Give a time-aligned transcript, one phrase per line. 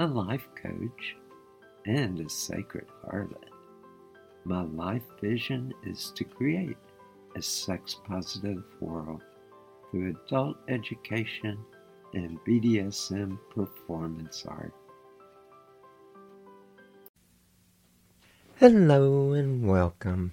[0.00, 1.16] a life coach,
[1.84, 3.50] and a sacred harlot.
[4.44, 6.76] My life vision is to create
[7.34, 9.22] a sex positive world
[9.90, 11.58] through adult education
[12.14, 14.72] and BDSM performance art.
[18.60, 20.32] Hello and welcome.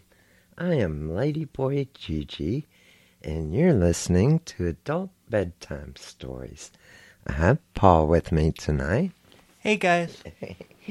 [0.60, 2.68] I am Ladyboy Gigi,
[3.24, 6.72] and you're listening to Adult Bedtime Stories.
[7.26, 9.12] I have Paul with me tonight.
[9.66, 10.22] Hey guys.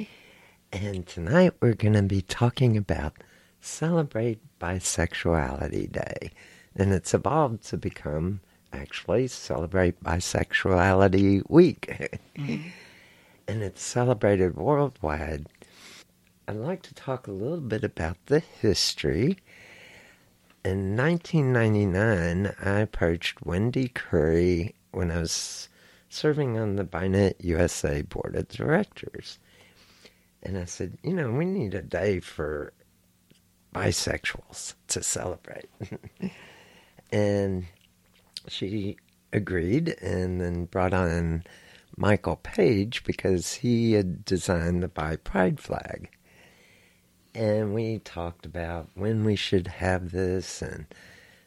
[0.72, 3.12] and tonight we're going to be talking about
[3.60, 6.32] Celebrate Bisexuality Day.
[6.74, 8.40] And it's evolved to become
[8.72, 11.86] actually Celebrate Bisexuality Week.
[12.36, 12.68] mm-hmm.
[13.46, 15.46] And it's celebrated worldwide.
[16.48, 19.38] I'd like to talk a little bit about the history.
[20.64, 25.68] In 1999, I approached Wendy Curry when I was
[26.14, 29.38] serving on the BiNet USA board of directors.
[30.42, 32.72] And I said, you know, we need a day for
[33.74, 35.68] bisexuals to celebrate.
[37.12, 37.64] and
[38.46, 38.96] she
[39.32, 41.42] agreed and then brought on
[41.96, 46.10] Michael Page because he had designed the Bi Pride flag.
[47.34, 50.86] And we talked about when we should have this and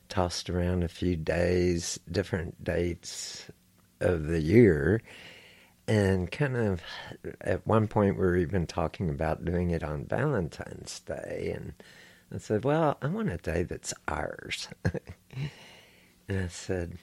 [0.10, 3.50] tossed around a few days, different dates
[4.00, 5.02] of the year.
[5.88, 6.82] And kind of
[7.42, 11.54] at one point, we were even talking about doing it on Valentine's Day.
[11.56, 11.74] And
[12.34, 14.68] I said, Well, I want a day that's ours.
[16.28, 16.98] and I said,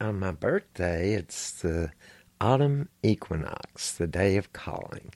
[0.00, 1.90] On my birthday, it's the
[2.40, 5.12] autumn equinox, the day of calling.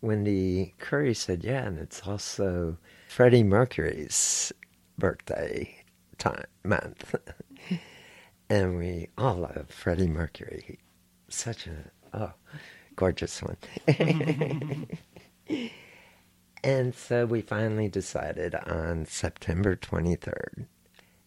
[0.00, 2.76] Wendy Curry said, Yeah, and it's also
[3.08, 4.52] Freddie Mercury's
[4.98, 5.84] birthday
[6.18, 7.14] time month.
[8.48, 10.78] and we all love Freddie Mercury.
[11.28, 12.32] Such a oh,
[12.96, 13.56] gorgeous one.
[16.64, 20.66] and so we finally decided on September 23rd.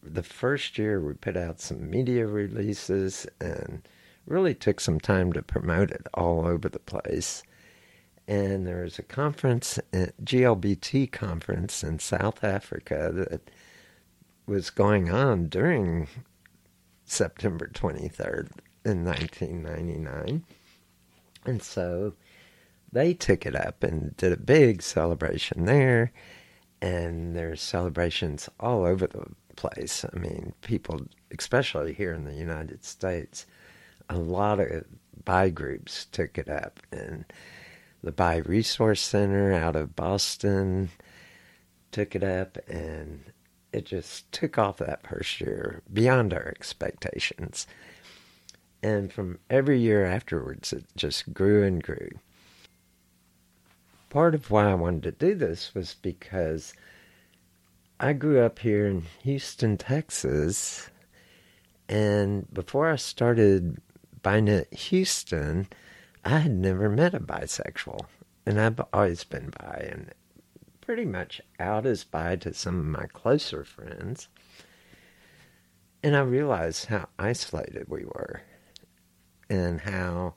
[0.03, 3.87] The first year we put out some media releases and
[4.25, 7.43] really took some time to promote it all over the place.
[8.27, 13.49] And there was a conference, uh, a GLBT conference in South Africa that
[14.45, 16.07] was going on during
[17.07, 18.49] September 23rd
[18.85, 20.43] in 1999.
[21.45, 22.13] And so
[22.91, 26.11] they took it up and did a big celebration there.
[26.81, 29.25] And there's celebrations all over the
[29.55, 30.05] place.
[30.13, 31.01] I mean, people,
[31.37, 33.47] especially here in the United States,
[34.09, 34.85] a lot of
[35.25, 36.79] bi groups took it up.
[36.91, 37.25] And
[38.03, 40.89] the Bi Resource Center out of Boston
[41.91, 43.23] took it up, and
[43.77, 47.67] it just took off that first year beyond our expectations.
[48.81, 52.09] And from every year afterwards, it just grew and grew.
[54.09, 56.73] Part of why I wanted to do this was because
[57.99, 60.89] I grew up here in Houston, Texas,
[61.89, 63.81] and before I started
[64.21, 65.67] BiNet Houston,
[66.25, 68.05] I had never met a bisexual.
[68.45, 70.11] And I've always been bi and
[70.87, 74.29] pretty much out as bi to some of my closer friends.
[76.01, 78.41] And I realized how isolated we were
[79.49, 80.35] and how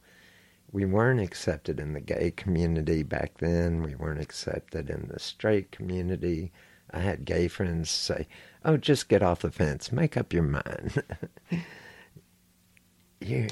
[0.73, 3.81] we weren't accepted in the gay community back then.
[3.85, 6.51] We weren't accepted in the straight community.
[6.91, 8.27] I had gay friends say,
[8.65, 11.05] "Oh, just get off the fence, make up your mind."
[13.21, 13.47] you,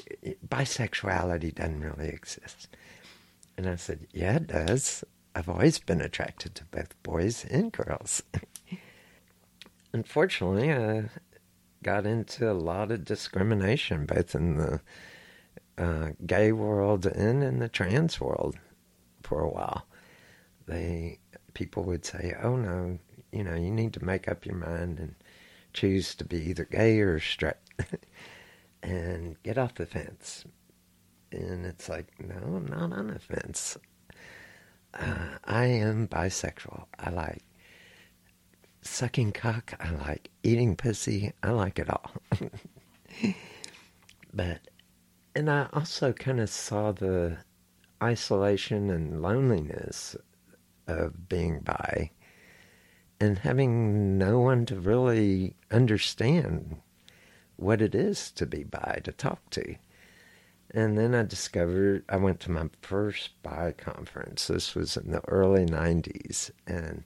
[0.49, 2.77] bisexuality doesn't really exist.
[3.57, 5.05] And I said, "Yeah, it does.
[5.35, 8.23] I've always been attracted to both boys and girls."
[9.93, 11.09] Unfortunately, I
[11.83, 14.81] got into a lot of discrimination, both in the
[15.79, 18.59] uh, gay world and in the trans world
[19.23, 19.87] for a while.
[20.67, 21.19] They
[21.55, 22.99] people would say, "Oh no,
[23.33, 25.15] you know, you need to make up your mind and
[25.73, 27.55] choose to be either gay or straight,
[28.83, 30.45] and get off the fence."
[31.31, 33.77] And it's like, no, I'm not on the fence.
[34.95, 36.87] Uh, I am bisexual.
[36.99, 37.43] I like
[38.83, 39.75] sucking cock.
[39.81, 41.33] I like eating pussy.
[41.43, 42.11] I like it all.
[44.33, 44.61] but
[45.35, 47.39] and I also kind of saw the
[48.03, 50.17] isolation and loneliness
[50.87, 52.11] of being bi
[53.21, 56.81] and having no one to really understand
[57.57, 59.77] what it is to be bi, to talk to.
[60.73, 64.47] And then I discovered I went to my first bi conference.
[64.47, 66.51] This was in the early 90s.
[66.67, 67.05] And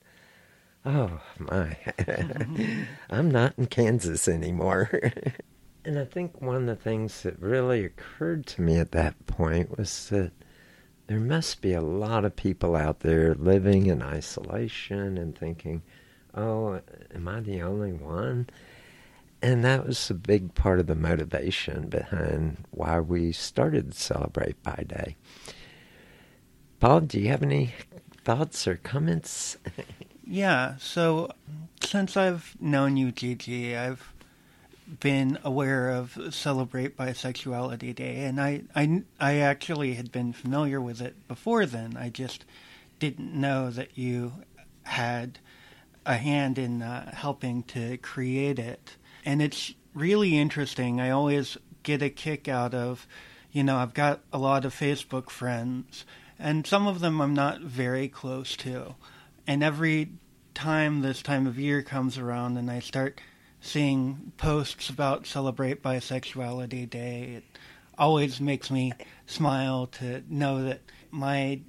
[0.85, 1.77] oh my,
[3.09, 4.89] I'm not in Kansas anymore.
[5.85, 9.77] And I think one of the things that really occurred to me at that point
[9.77, 10.31] was that
[11.07, 15.81] there must be a lot of people out there living in isolation and thinking,
[16.33, 16.79] oh,
[17.13, 18.47] am I the only one?
[19.43, 24.85] And that was a big part of the motivation behind why we started celebrate Bi
[24.87, 25.17] Day.
[26.79, 27.73] Paul, do you have any
[28.23, 29.57] thoughts or comments?
[30.25, 31.29] yeah, so
[31.81, 34.13] since I've known you, Gigi, I've
[35.01, 41.01] been aware of Celebrate Bisexuality Day, and I, I, I actually had been familiar with
[41.01, 41.97] it before then.
[41.97, 42.45] I just
[42.97, 44.35] didn't know that you
[44.83, 45.39] had
[46.05, 48.95] a hand in uh, helping to create it.
[49.25, 50.99] And it's really interesting.
[50.99, 53.07] I always get a kick out of,
[53.51, 56.05] you know, I've got a lot of Facebook friends,
[56.39, 58.95] and some of them I'm not very close to.
[59.45, 60.09] And every
[60.53, 63.19] time this time of year comes around and I start
[63.59, 67.35] seeing posts about Celebrate Bisexuality Day.
[67.37, 67.43] It
[67.97, 68.91] always makes me
[69.25, 70.81] smile to know that
[71.11, 71.61] my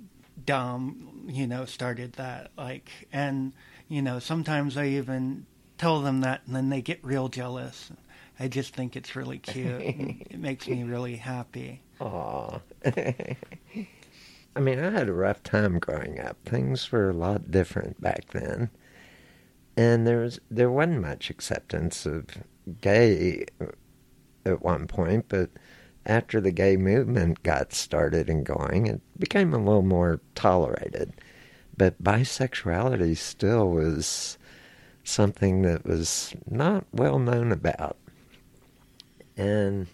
[0.44, 2.50] dom, you know, started that.
[2.58, 3.52] Like, and
[3.88, 5.46] you know, sometimes I even
[5.78, 7.90] tell them that, and then they get real jealous.
[8.38, 9.80] I just think it's really cute.
[10.30, 11.82] it makes me really happy.
[12.00, 12.60] Aww.
[14.56, 16.36] I mean, I had a rough time growing up.
[16.44, 18.70] Things were a lot different back then
[19.76, 22.26] and there was there wasn't much acceptance of
[22.80, 23.46] gay
[24.44, 25.50] at one point, but
[26.06, 31.12] after the gay movement got started and going, it became a little more tolerated.
[31.76, 34.38] But bisexuality still was
[35.04, 37.96] something that was not well known about.
[39.36, 39.86] And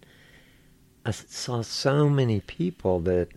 [1.04, 3.28] I saw so many people that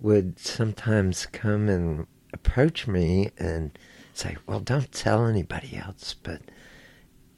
[0.00, 3.78] would sometimes come and approach me and
[4.12, 6.40] say, well, don't tell anybody else, but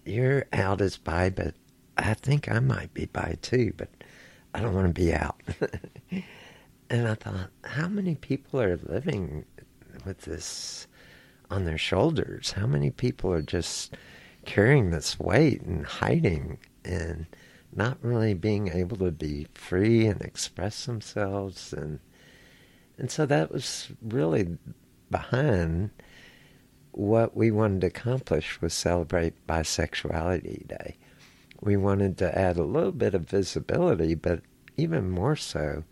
[0.04, 1.54] you're out as bi, but
[1.96, 3.88] I think I might be bi too, but
[4.54, 5.40] I don't want to be out.
[6.90, 9.44] and I thought, how many people are living
[10.04, 10.86] with this
[11.50, 12.52] on their shoulders?
[12.52, 13.94] How many people are just
[14.44, 17.26] carrying this weight and hiding and
[17.74, 22.00] not really being able to be free and express themselves and
[22.96, 24.58] and so that was really
[25.10, 25.90] behind
[26.90, 30.96] what we wanted to accomplish was celebrate Bisexuality Day.
[31.60, 34.40] We wanted to add a little bit of visibility, but
[34.76, 35.84] even more so,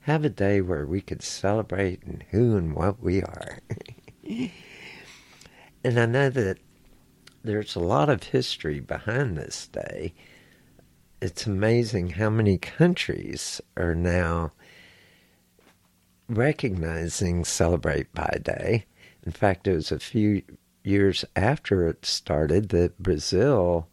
[0.00, 3.60] have a day where we could celebrate and who and what we are.
[5.84, 6.58] and I know that
[7.42, 10.14] there's a lot of history behind this day.
[11.20, 14.52] It's amazing how many countries are now
[16.28, 18.86] recognizing Celebrate Bi Day.
[19.24, 20.42] In fact, it was a few
[20.84, 23.88] years after it started that Brazil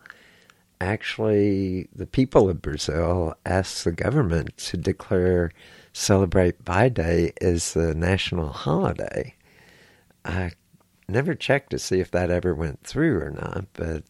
[0.82, 5.52] actually, the people of Brazil asked the government to declare
[5.94, 9.36] Celebrate Bi Day as the national holiday.
[10.24, 10.52] I
[11.10, 14.04] never checked to see if that ever went through or not, but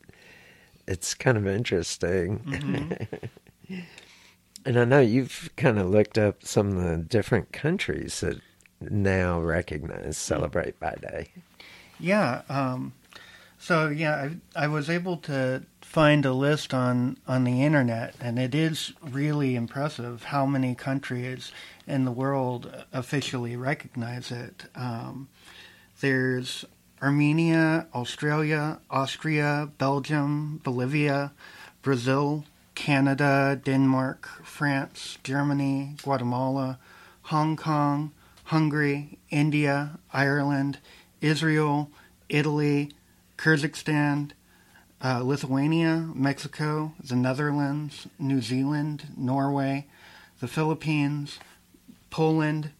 [0.87, 2.39] it's kind of interesting.
[2.39, 3.75] Mm-hmm.
[4.65, 8.39] and I know you've kind of looked up some of the different countries that
[8.81, 11.31] now recognize Celebrate Bi Day.
[11.99, 12.41] Yeah.
[12.49, 12.93] Um,
[13.57, 18.39] so yeah, I, I was able to find a list on on the internet, and
[18.39, 21.51] it is really impressive how many countries
[21.85, 24.65] in the world officially recognize it.
[24.75, 25.27] Um,
[25.99, 26.63] there's
[27.01, 31.31] Armenia, Australia, Austria, Belgium, Bolivia,
[31.81, 36.79] Brazil, Canada, Denmark, France, Germany, Guatemala,
[37.23, 38.11] Hong Kong,
[38.45, 40.79] Hungary, India, Ireland,
[41.21, 41.89] Israel,
[42.27, 42.91] Italy,
[43.37, 44.31] Kyrgyzstan,
[45.03, 49.87] uh, Lithuania, Mexico, the Netherlands, New Zealand, Norway,
[50.39, 51.39] the Philippines,
[52.09, 52.71] Poland,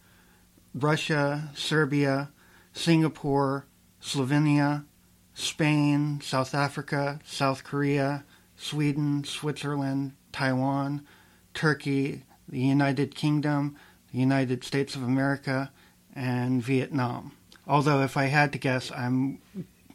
[0.74, 2.30] Russia, Serbia,
[2.74, 3.66] Singapore,
[4.02, 4.86] Slovenia,
[5.34, 8.24] Spain, South Africa, South Korea,
[8.58, 11.06] Sweden, Switzerland, Taiwan,
[11.54, 13.76] Turkey, the United Kingdom,
[14.12, 15.72] the United States of America,
[16.16, 17.32] and Vietnam.
[17.68, 19.40] Although, if I had to guess, I'm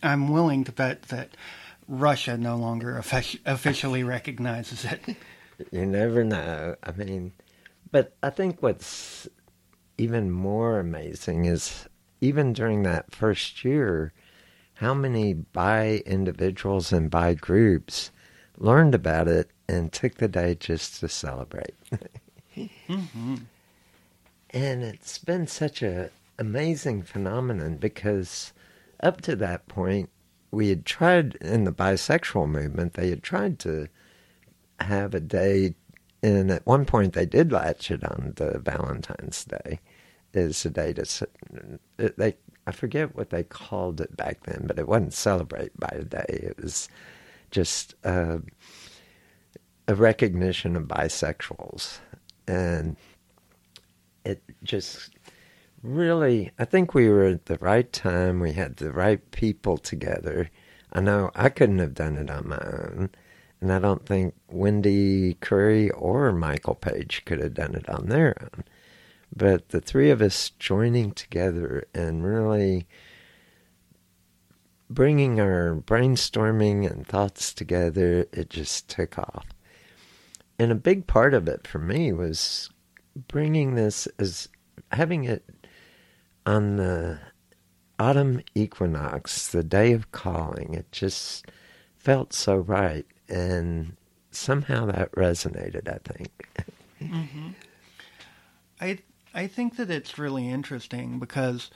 [0.03, 1.37] I'm willing to bet that
[1.89, 5.17] Russia no longer officially recognizes it.
[5.71, 6.75] You never know.
[6.83, 7.31] I mean,
[7.93, 9.29] but I think what's
[9.97, 11.87] even more amazing is
[12.25, 14.13] even during that first year,
[14.75, 18.11] how many bi individuals and bi groups
[18.57, 21.75] learned about it and took the day just to celebrate.
[22.57, 23.35] mm-hmm.
[24.51, 28.53] And it's been such a amazing phenomenon because
[29.01, 30.09] up to that point,
[30.51, 33.89] we had tried in the bisexual movement, they had tried to
[34.81, 35.75] have a day,
[36.23, 39.81] and at one point they did latch it on the Valentine's Day
[40.37, 41.29] is a day to
[41.97, 42.37] they
[42.67, 46.25] I forget what they called it back then, but it wasn't celebrate Bi Day.
[46.29, 46.89] It was
[47.51, 48.39] just uh,
[49.87, 51.99] a recognition of bisexuals,
[52.49, 52.97] and
[54.25, 55.11] it just
[55.83, 58.41] really I think we were at the right time.
[58.41, 60.51] We had the right people together.
[60.93, 63.11] I know I couldn't have done it on my own.
[63.61, 68.37] And I don't think Wendy Curry or Michael Page could have done it on their
[68.43, 68.65] own.
[69.37, 72.87] But the three of us joining together and really
[74.89, 79.47] bringing our brainstorming and thoughts together, it just took off.
[80.59, 82.71] And a big part of it for me was
[83.29, 84.49] bringing this as
[84.93, 85.45] having it
[86.47, 87.19] on the
[87.99, 90.75] autumn equinox, the day of calling.
[90.75, 91.47] It just
[91.97, 93.07] felt so right.
[93.29, 93.97] And
[94.31, 96.49] somehow that resonated, I think.
[97.03, 97.49] Mm-hmm.
[98.81, 98.99] I
[99.35, 101.71] I think that it's really interesting because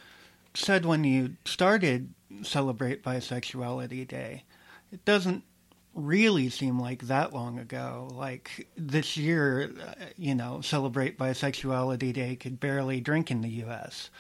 [0.55, 4.45] said when you started Celebrate Bisexuality Day,
[4.93, 5.43] it doesn't
[5.95, 8.09] really seem like that long ago.
[8.13, 14.11] Like this year, uh, you know, Celebrate Bisexuality Day could barely drink in the U.S.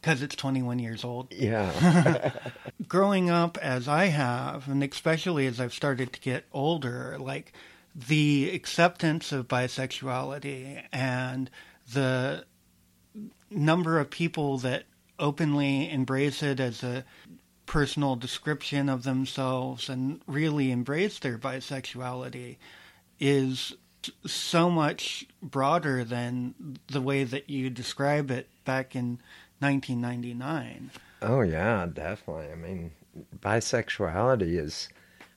[0.00, 1.32] because it's 21 years old.
[1.32, 2.32] Yeah.
[2.88, 7.52] Growing up as I have, and especially as I've started to get older, like
[7.94, 11.50] the acceptance of bisexuality and
[11.92, 12.44] the
[13.54, 14.84] number of people that
[15.18, 17.04] openly embrace it as a
[17.66, 22.56] personal description of themselves and really embrace their bisexuality
[23.20, 23.74] is
[24.26, 26.54] so much broader than
[26.88, 29.18] the way that you describe it back in
[29.60, 30.90] 1999.
[31.22, 32.50] Oh yeah, definitely.
[32.50, 32.90] I mean,
[33.38, 34.88] bisexuality has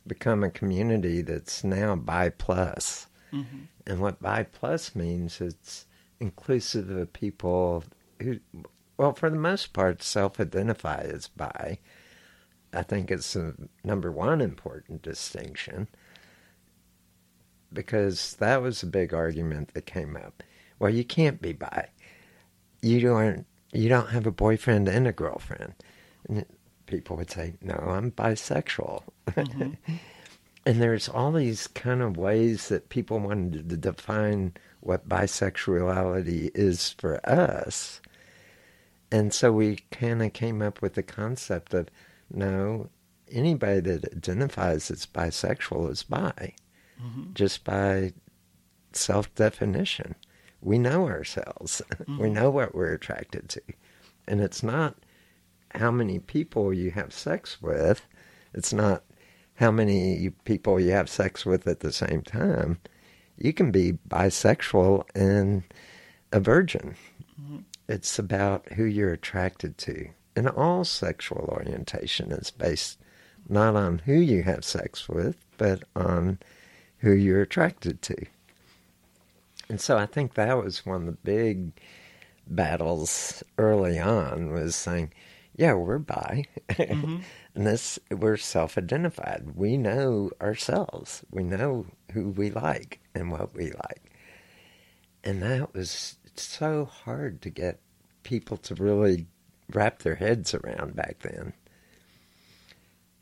[0.07, 3.07] become a community that's now bi plus.
[3.31, 3.65] Mm-hmm.
[3.87, 5.85] And what bi plus means it's
[6.19, 7.83] inclusive of people
[8.21, 8.39] who,
[8.97, 11.79] well, for the most part, self identify as bi.
[12.73, 15.87] I think it's the number one important distinction
[17.71, 20.43] because that was a big argument that came up.
[20.79, 21.89] Well, you can't be bi.
[22.81, 23.45] You don't.
[23.71, 25.73] You don't have a boyfriend and a girlfriend.
[26.29, 26.45] And
[26.85, 29.73] people would say, "No, I'm bisexual." Mm-hmm.
[30.65, 36.91] and there's all these kind of ways that people wanted to define what bisexuality is
[36.97, 38.01] for us.
[39.11, 41.89] And so we kind of came up with the concept of
[42.31, 42.89] no,
[43.31, 46.53] anybody that identifies as bisexual is bi,
[47.01, 47.33] mm-hmm.
[47.33, 48.13] just by
[48.93, 50.15] self definition.
[50.61, 52.17] We know ourselves, mm-hmm.
[52.17, 53.61] we know what we're attracted to.
[54.27, 54.95] And it's not
[55.75, 58.01] how many people you have sex with,
[58.53, 59.03] it's not
[59.55, 62.79] how many people you have sex with at the same time.
[63.37, 65.63] You can be bisexual and
[66.31, 66.95] a virgin.
[67.39, 67.57] Mm-hmm.
[67.87, 70.09] It's about who you're attracted to.
[70.35, 72.99] And all sexual orientation is based
[73.47, 76.39] not on who you have sex with, but on
[76.99, 78.15] who you're attracted to.
[79.69, 81.71] And so I think that was one of the big
[82.47, 85.11] battles early on was saying,
[85.55, 86.45] yeah, we're bi.
[86.69, 87.17] Mm-hmm.
[87.55, 89.53] and this we're self-identified.
[89.55, 91.23] We know ourselves.
[91.31, 94.11] We know who we like and what we like.
[95.23, 97.79] And that was so hard to get
[98.23, 99.27] people to really
[99.71, 101.53] wrap their heads around back then.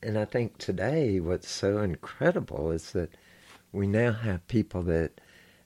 [0.01, 3.15] And I think today what's so incredible is that
[3.72, 5.20] we now have people that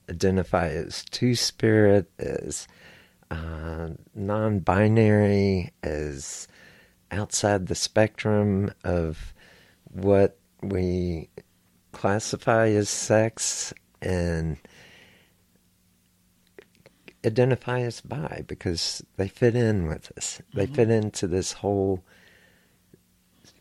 [0.08, 2.68] identify as two spirit, as
[3.30, 6.48] uh, non binary, as
[7.10, 9.34] outside the spectrum of
[9.90, 11.28] what we
[11.92, 14.56] classify as sex and
[17.24, 20.40] identify us by because they fit in with us.
[20.54, 20.74] They mm-hmm.
[20.74, 22.04] fit into this whole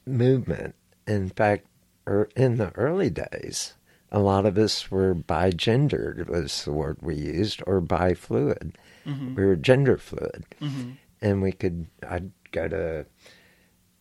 [0.05, 0.75] movement.
[1.07, 1.67] In fact,
[2.07, 3.73] er, in the early days,
[4.11, 8.75] a lot of us were bigendered was the word we used, or bifluid.
[9.05, 9.35] Mm-hmm.
[9.35, 10.91] We were gender fluid, mm-hmm.
[11.21, 11.87] and we could.
[12.07, 13.05] I'd go to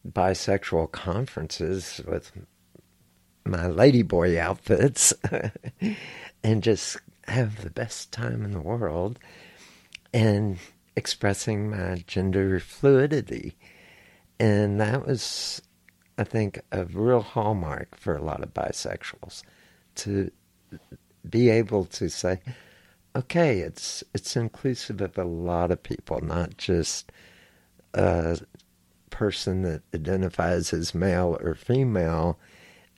[0.07, 2.31] bisexual conferences with
[3.45, 5.13] my ladyboy outfits
[6.45, 9.19] and just have the best time in the world
[10.13, 10.59] and
[10.97, 13.57] expressing my gender fluidity.
[14.39, 15.63] And that was,
[16.19, 19.43] I think, a real hallmark for a lot of bisexuals
[19.97, 20.31] to
[21.29, 22.41] be able to say,
[23.15, 27.11] okay, it's it's inclusive of a lot of people, not just
[27.95, 28.39] a
[29.11, 32.39] person that identifies as male or female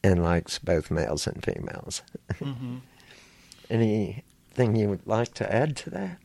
[0.02, 2.02] and likes both males and females.
[2.34, 2.76] Mm-hmm.
[3.70, 6.18] Anything you would like to add to that?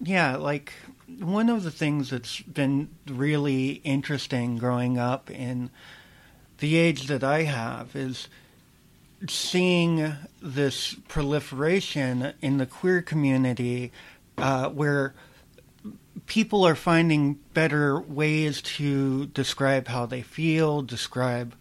[0.00, 0.72] Yeah, like
[1.18, 5.70] one of the things that's been really interesting growing up in
[6.58, 8.28] the age that I have is
[9.28, 13.90] seeing this proliferation in the queer community
[14.36, 15.14] uh, where
[16.26, 21.54] people are finding better ways to describe how they feel, describe,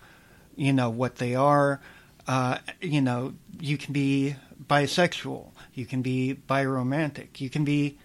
[0.56, 1.82] you know, what they are.
[2.28, 4.36] Uh, you know, you can be
[4.68, 7.98] bisexual, you can be biromantic, you can be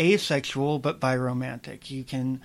[0.00, 2.40] asexual but biromantic, you can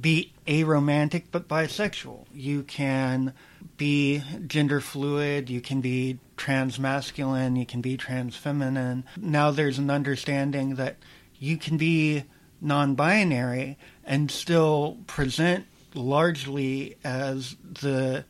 [0.00, 3.32] be aromantic but bisexual, you can
[3.76, 9.04] be gender fluid, you can be transmasculine, you can be transfeminine.
[9.16, 10.96] Now there's an understanding that
[11.38, 12.24] you can be
[12.60, 18.24] non binary and still present largely as the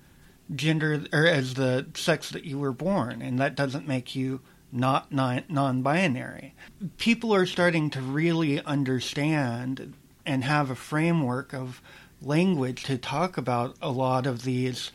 [0.54, 4.40] gender or as the sex that you were born, and that doesn't make you
[4.74, 6.54] not non binary.
[6.98, 9.94] People are starting to really understand
[10.26, 11.80] and have a framework of
[12.20, 14.90] language to talk about a lot of these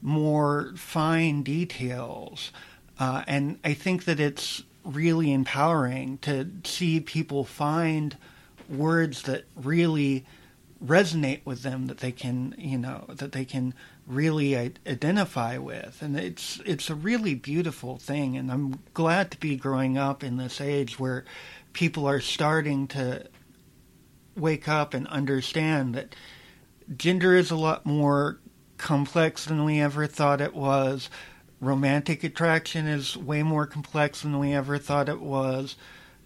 [0.00, 2.52] more fine details.
[2.98, 8.16] Uh, and I think that it's really empowering to see people find
[8.68, 10.24] words that really
[10.84, 13.72] resonate with them that they can you know that they can
[14.06, 14.54] really
[14.86, 19.96] identify with and it's it's a really beautiful thing and I'm glad to be growing
[19.96, 21.24] up in this age where
[21.72, 23.26] people are starting to
[24.36, 26.14] wake up and understand that
[26.96, 28.38] gender is a lot more
[28.76, 31.08] complex than we ever thought it was.
[31.60, 35.76] Romantic attraction is way more complex than we ever thought it was.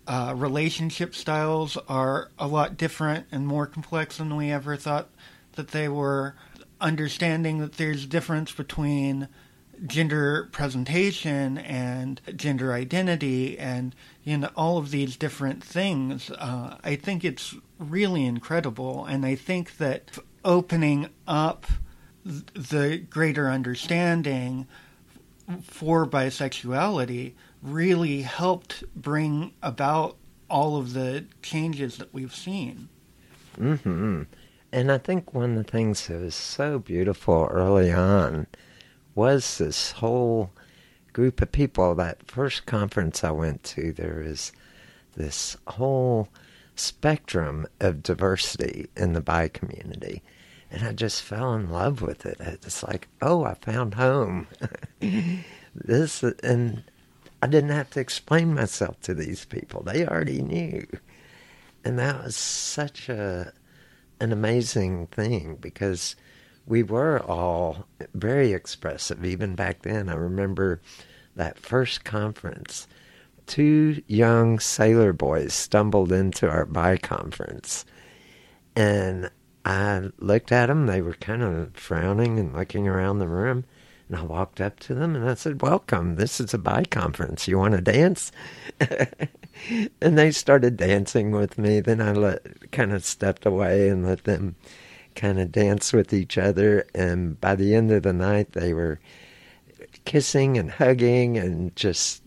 [0.07, 5.09] Uh, relationship styles are a lot different and more complex than we ever thought
[5.53, 6.35] that they were.
[6.81, 9.29] Understanding that there's a difference between
[9.87, 16.97] gender presentation and gender identity and you know all of these different things uh, i
[16.97, 21.65] think it's really incredible and i think that opening up
[22.25, 24.67] the greater understanding
[25.63, 30.17] for bisexuality really helped bring about
[30.51, 32.89] all of the changes that we've seen.
[33.59, 34.23] Mm-hmm.
[34.71, 38.47] And I think one of the things that was so beautiful early on
[39.15, 40.51] was this whole
[41.15, 44.53] group of people, that first conference I went to, there was
[45.17, 46.29] this whole
[46.77, 50.23] spectrum of diversity in the bi community.
[50.71, 52.37] And I just fell in love with it.
[52.41, 54.47] It's like, oh, I found home.
[55.75, 56.83] this, and
[57.43, 59.83] I didn't have to explain myself to these people.
[59.83, 60.87] They already knew.
[61.85, 63.53] And that was such a
[64.21, 66.17] an amazing thing because
[66.67, 70.09] we were all very expressive even back then.
[70.09, 70.81] I remember
[71.37, 72.87] that first conference.
[73.47, 77.87] Two young sailor boys stumbled into our bi conference.
[78.77, 79.31] And
[79.65, 80.87] I looked at them.
[80.87, 83.65] They were kind of frowning and looking around the room.
[84.09, 87.49] And I walked up to them and I said, Welcome, this is a bi conference.
[87.49, 88.33] You want to dance?
[90.01, 91.81] and they started dancing with me.
[91.81, 94.57] Then I let, kind of stepped away and let them
[95.15, 96.87] kind of dance with each other.
[96.95, 99.01] And by the end of the night, they were
[100.05, 102.23] kissing and hugging and just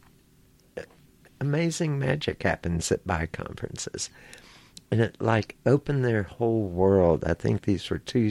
[1.39, 4.10] amazing magic happens at bi conferences.
[4.91, 7.24] And it like opened their whole world.
[7.26, 8.30] I think these were two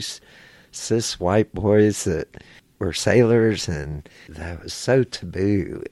[0.71, 2.43] cis white boys that
[2.79, 5.83] were sailors, and that was so taboo.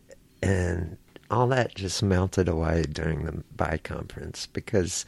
[0.41, 0.98] And
[1.30, 5.06] all that just melted away during the bi conference because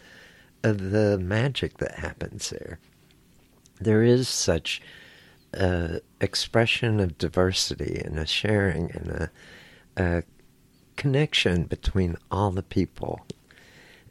[0.64, 2.80] of the magic that happens there.
[3.80, 4.82] There is such
[5.54, 9.32] a expression of diversity and a sharing and a,
[9.98, 10.24] a
[10.96, 13.22] connection between all the people.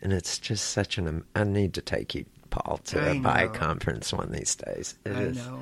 [0.03, 1.25] And it's just such an.
[1.37, 4.96] I need to take you, Paul, to I a bi conference one of these days.
[5.05, 5.61] It I is, know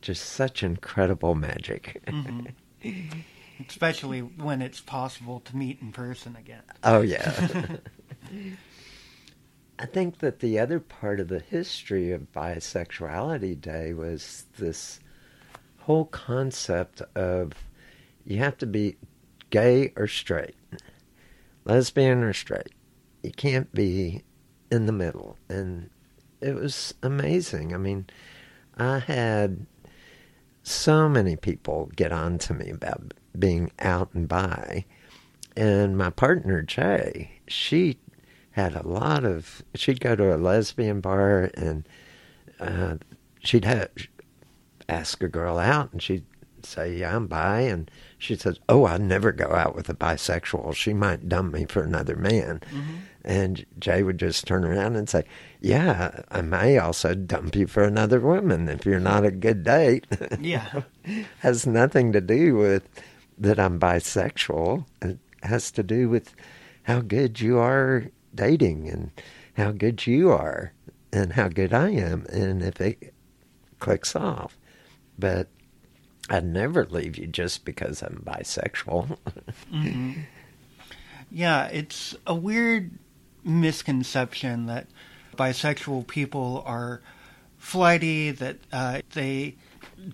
[0.00, 2.00] just such incredible magic.
[2.06, 3.18] Mm-hmm.
[3.66, 6.62] Especially when it's possible to meet in person again.
[6.84, 7.32] Oh, yeah.
[9.78, 14.98] I think that the other part of the history of Bisexuality Day was this
[15.78, 17.52] whole concept of
[18.24, 18.96] you have to be
[19.50, 20.56] gay or straight,
[21.64, 22.72] lesbian or straight.
[23.22, 24.22] You can't be
[24.70, 25.36] in the middle.
[25.48, 25.90] And
[26.40, 27.74] it was amazing.
[27.74, 28.06] I mean,
[28.76, 29.66] I had
[30.62, 34.84] so many people get on to me about being out and bi.
[35.56, 37.98] And my partner, Jay, she
[38.52, 41.88] had a lot of, she'd go to a lesbian bar and
[42.60, 42.96] uh,
[43.40, 43.90] she'd have,
[44.88, 46.24] ask a girl out and she'd
[46.64, 47.60] say, Yeah, I'm bi.
[47.60, 50.74] And she says, Oh, I'd never go out with a bisexual.
[50.74, 52.60] She might dump me for another man.
[52.70, 52.94] Mm-hmm.
[53.24, 55.24] And Jay would just turn around and say,
[55.60, 60.06] Yeah, I may also dump you for another woman if you're not a good date.
[60.40, 60.82] Yeah.
[61.40, 62.88] has nothing to do with
[63.38, 64.84] that I'm bisexual.
[65.02, 66.34] It has to do with
[66.84, 69.10] how good you are dating and
[69.56, 70.72] how good you are
[71.12, 72.26] and how good I am.
[72.30, 73.14] And if it
[73.78, 74.56] clicks off.
[75.18, 75.48] But
[76.30, 79.18] I'd never leave you just because I'm bisexual.
[79.72, 80.20] mm-hmm.
[81.30, 82.90] Yeah, it's a weird
[83.44, 84.86] misconception that
[85.36, 87.00] bisexual people are
[87.56, 89.56] flighty, that uh, they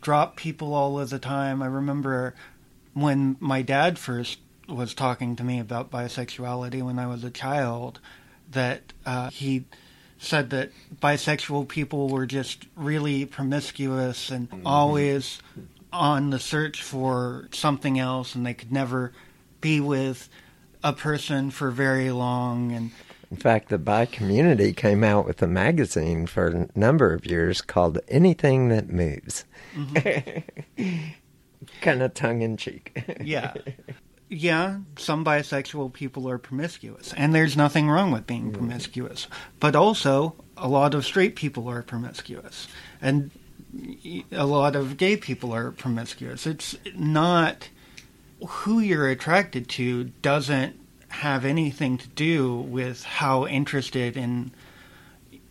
[0.00, 1.62] drop people all of the time.
[1.62, 2.34] I remember
[2.94, 8.00] when my dad first was talking to me about bisexuality when I was a child,
[8.50, 9.64] that uh, he
[10.18, 10.70] said that
[11.02, 14.66] bisexual people were just really promiscuous and mm-hmm.
[14.66, 15.40] always
[15.92, 19.12] on the search for something else and they could never
[19.60, 20.28] be with
[20.82, 22.90] a person for very long and
[23.30, 27.60] in fact, the bi community came out with a magazine for a number of years
[27.60, 29.44] called Anything That Moves.
[29.74, 31.10] Mm-hmm.
[31.80, 33.04] kind of tongue in cheek.
[33.20, 33.54] yeah.
[34.30, 38.54] Yeah, some bisexual people are promiscuous, and there's nothing wrong with being mm.
[38.54, 39.28] promiscuous.
[39.60, 42.66] But also, a lot of straight people are promiscuous,
[43.02, 43.30] and
[44.32, 46.46] a lot of gay people are promiscuous.
[46.46, 47.68] It's not
[48.46, 54.52] who you're attracted to doesn't have anything to do with how interested in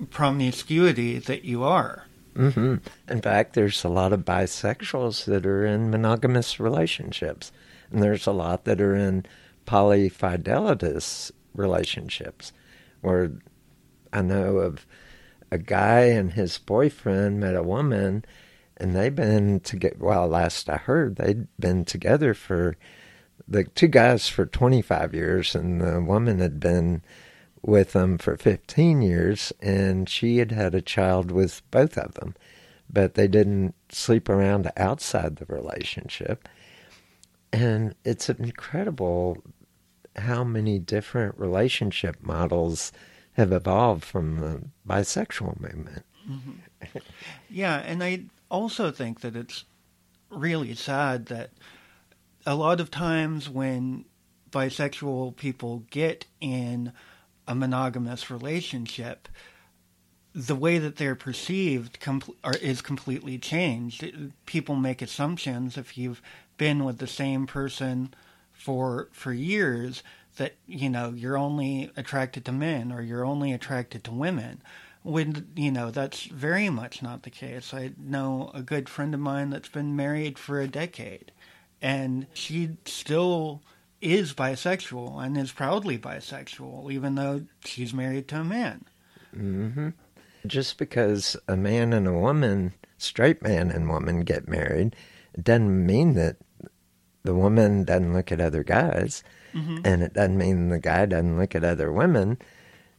[0.09, 2.05] promiscuity that you are.
[2.35, 2.75] Mm-hmm.
[3.09, 7.51] In fact, there's a lot of bisexuals that are in monogamous relationships,
[7.91, 9.25] and there's a lot that are in
[9.65, 12.51] polyfidelitous relationships,
[13.01, 13.31] where
[14.11, 14.85] I know of
[15.51, 18.25] a guy and his boyfriend met a woman,
[18.77, 19.97] and they've been together.
[19.99, 22.75] Well, last I heard, they'd been together for
[23.47, 27.03] the two guys for 25 years, and the woman had been
[27.63, 32.35] with them for 15 years, and she had had a child with both of them,
[32.89, 36.47] but they didn't sleep around outside the relationship.
[37.51, 39.43] And it's incredible
[40.15, 42.91] how many different relationship models
[43.33, 46.05] have evolved from the bisexual movement.
[46.29, 46.97] Mm-hmm.
[47.49, 49.65] Yeah, and I also think that it's
[50.29, 51.51] really sad that
[52.45, 54.05] a lot of times when
[54.51, 56.91] bisexual people get in
[57.47, 59.27] a monogamous relationship,
[60.33, 62.21] the way that they're perceived com-
[62.61, 64.31] is completely changed.
[64.45, 66.21] People make assumptions if you've
[66.57, 68.13] been with the same person
[68.53, 70.03] for for years
[70.37, 74.61] that you know you're only attracted to men or you're only attracted to women
[75.01, 79.19] when you know that's very much not the case i know a good friend of
[79.19, 81.31] mine that's been married for a decade
[81.81, 83.61] and she still
[84.03, 88.85] is bisexual and is proudly bisexual even though she's married to a man
[89.33, 89.89] hmm
[90.45, 94.95] just because a man and a woman straight man and woman get married
[95.41, 96.35] doesn't mean that
[97.23, 99.77] the woman doesn't look at other guys mm-hmm.
[99.85, 102.37] and it doesn't mean the guy doesn't look at other women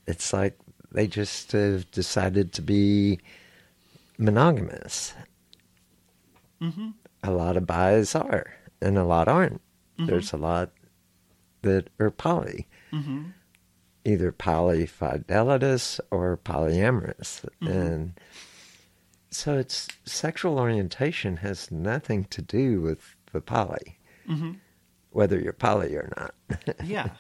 [0.07, 0.59] it's like
[0.95, 3.19] they just have decided to be
[4.17, 5.13] monogamous.
[6.63, 6.91] Mm-hmm.
[7.25, 8.47] A lot of bis are,
[8.81, 9.61] and a lot aren't.
[9.99, 10.07] Mm-hmm.
[10.07, 10.71] There's a lot
[11.65, 13.25] that are poly, mm-hmm.
[14.05, 17.67] either polyfidelitous or polyamorous, mm-hmm.
[17.67, 18.21] and
[19.31, 23.99] so it's sexual orientation has nothing to do with the poly,
[24.29, 24.53] mm-hmm.
[25.11, 26.35] whether you're poly or not.
[26.85, 27.11] yeah,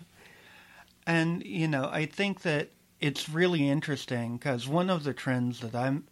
[1.07, 5.75] and you know, I think that it's really interesting because one of the trends that
[5.75, 6.05] I'm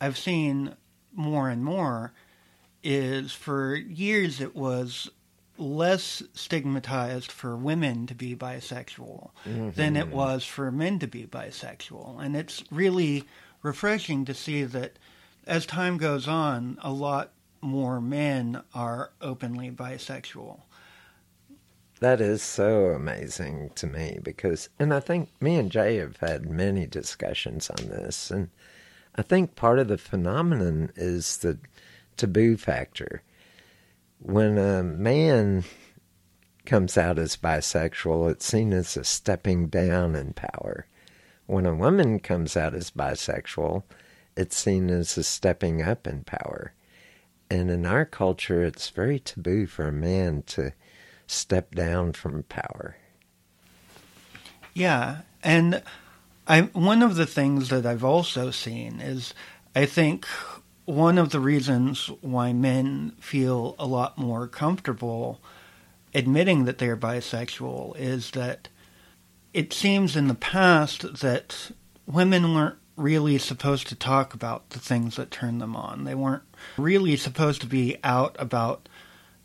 [0.00, 0.74] I've seen
[1.12, 2.12] more and more
[2.82, 5.10] is for years it was
[5.60, 9.70] less stigmatized for women to be bisexual mm-hmm.
[9.70, 13.24] than it was for men to be bisexual and it's really
[13.62, 14.98] refreshing to see that
[15.46, 20.60] as time goes on a lot more men are openly bisexual
[22.00, 26.50] that is so amazing to me because, and I think me and Jay have had
[26.50, 28.48] many discussions on this, and
[29.16, 31.58] I think part of the phenomenon is the
[32.16, 33.22] taboo factor.
[34.22, 35.64] When a man
[36.66, 40.86] comes out as bisexual, it's seen as a stepping down in power.
[41.46, 43.82] When a woman comes out as bisexual,
[44.36, 46.74] it's seen as a stepping up in power.
[47.50, 50.72] And in our culture, it's very taboo for a man to
[51.26, 52.96] step down from power.
[54.74, 55.82] Yeah, and
[56.46, 59.34] I one of the things that I've also seen is
[59.74, 60.26] I think
[60.90, 65.40] one of the reasons why men feel a lot more comfortable
[66.12, 68.68] admitting that they're bisexual is that
[69.54, 71.70] it seems in the past that
[72.06, 76.04] women weren't really supposed to talk about the things that turn them on.
[76.04, 76.42] They weren't
[76.76, 78.88] really supposed to be out about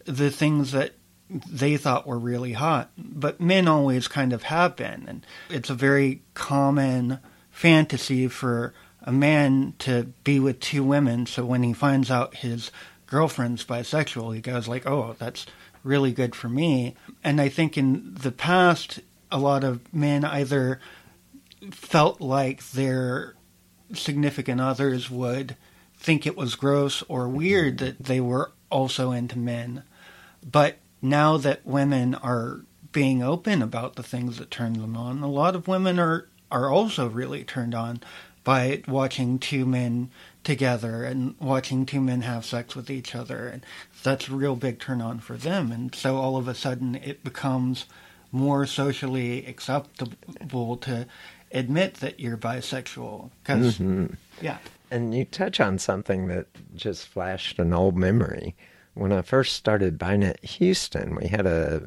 [0.04, 0.94] the things that
[1.30, 5.06] they thought were really hot, but men always kind of have been.
[5.08, 7.20] And it's a very common
[7.52, 8.74] fantasy for
[9.06, 11.26] a man to be with two women.
[11.26, 12.72] So when he finds out his
[13.06, 15.46] girlfriend's bisexual, he goes like, "Oh, that's
[15.84, 19.00] really good for me." And I think in the past,
[19.32, 20.80] a lot of men either
[21.72, 23.36] felt like their
[23.94, 25.56] significant others would
[25.98, 29.84] think it was gross or weird that they were also into men.
[30.44, 35.28] But now that women are being open about the things that turn them on, a
[35.28, 38.02] lot of women are are also really turned on
[38.46, 40.10] by watching two men
[40.46, 43.48] together and watching two men have sex with each other.
[43.48, 43.66] And
[44.04, 45.74] that's a real big turn on for them.
[45.74, 47.86] And so all of a sudden it becomes
[48.32, 51.08] more socially acceptable to
[51.52, 53.32] admit that you're bisexual.
[53.44, 54.14] Because mm-hmm.
[54.40, 54.60] yeah.
[54.92, 58.56] And you touch on something that just flashed an old memory.
[58.94, 61.82] When I first started BiNet Houston, we had a,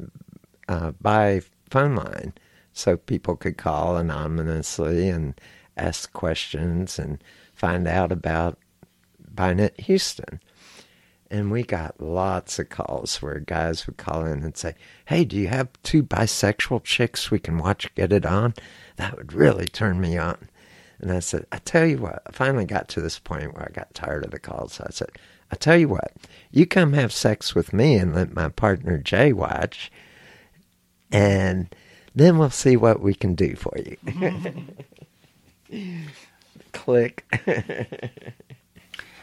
[0.67, 2.33] a bi phone line
[2.73, 5.39] so people could call anonymously and
[5.79, 8.57] ask questions and find out about
[9.33, 10.41] BiNet Houston.
[11.31, 14.73] And we got lots of calls where guys would call in and say,
[15.05, 18.53] Hey, do you have two bisexual chicks we can watch Get It On?
[18.95, 20.49] That would really turn me on.
[20.99, 23.71] And I said, I tell you what, I finally got to this point where I
[23.71, 24.73] got tired of the calls.
[24.73, 25.11] So I said,
[25.51, 26.13] I tell you what,
[26.51, 29.91] you come have sex with me and let my partner Jay watch,
[31.11, 31.73] and
[32.13, 33.97] then we'll see what we can do for you.
[36.71, 37.25] Click.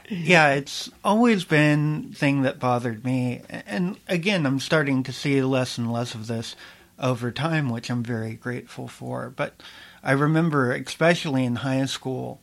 [0.09, 5.79] yeah, it's always been thing that bothered me, and again, I'm starting to see less
[5.79, 6.57] and less of this
[6.99, 9.31] over time, which I'm very grateful for.
[9.31, 9.63] But
[10.03, 12.41] I remember, especially in high school,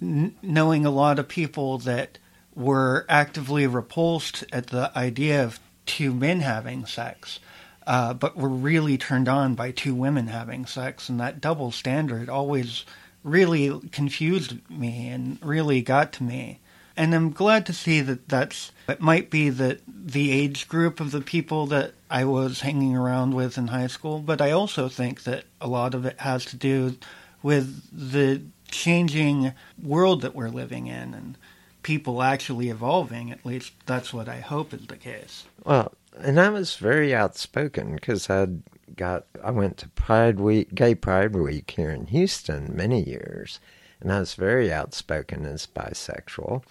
[0.00, 2.18] n- knowing a lot of people that
[2.54, 7.40] were actively repulsed at the idea of two men having sex,
[7.86, 11.08] uh, but were really turned on by two women having sex.
[11.08, 12.84] And that double standard always
[13.24, 16.60] really confused me and really got to me.
[16.96, 21.10] And I'm glad to see that that's, it might be that the age group of
[21.10, 25.24] the people that I was hanging around with in high school, but I also think
[25.24, 26.96] that a lot of it has to do
[27.42, 31.36] with the changing world that we're living in and
[31.82, 33.32] people actually evolving.
[33.32, 35.44] At least that's what I hope is the case.
[35.64, 38.62] Well, and I was very outspoken because I'd
[38.96, 43.60] got I went to Pride Week, Gay Pride Week here in Houston many years,
[44.00, 46.62] and I was very outspoken as bisexual.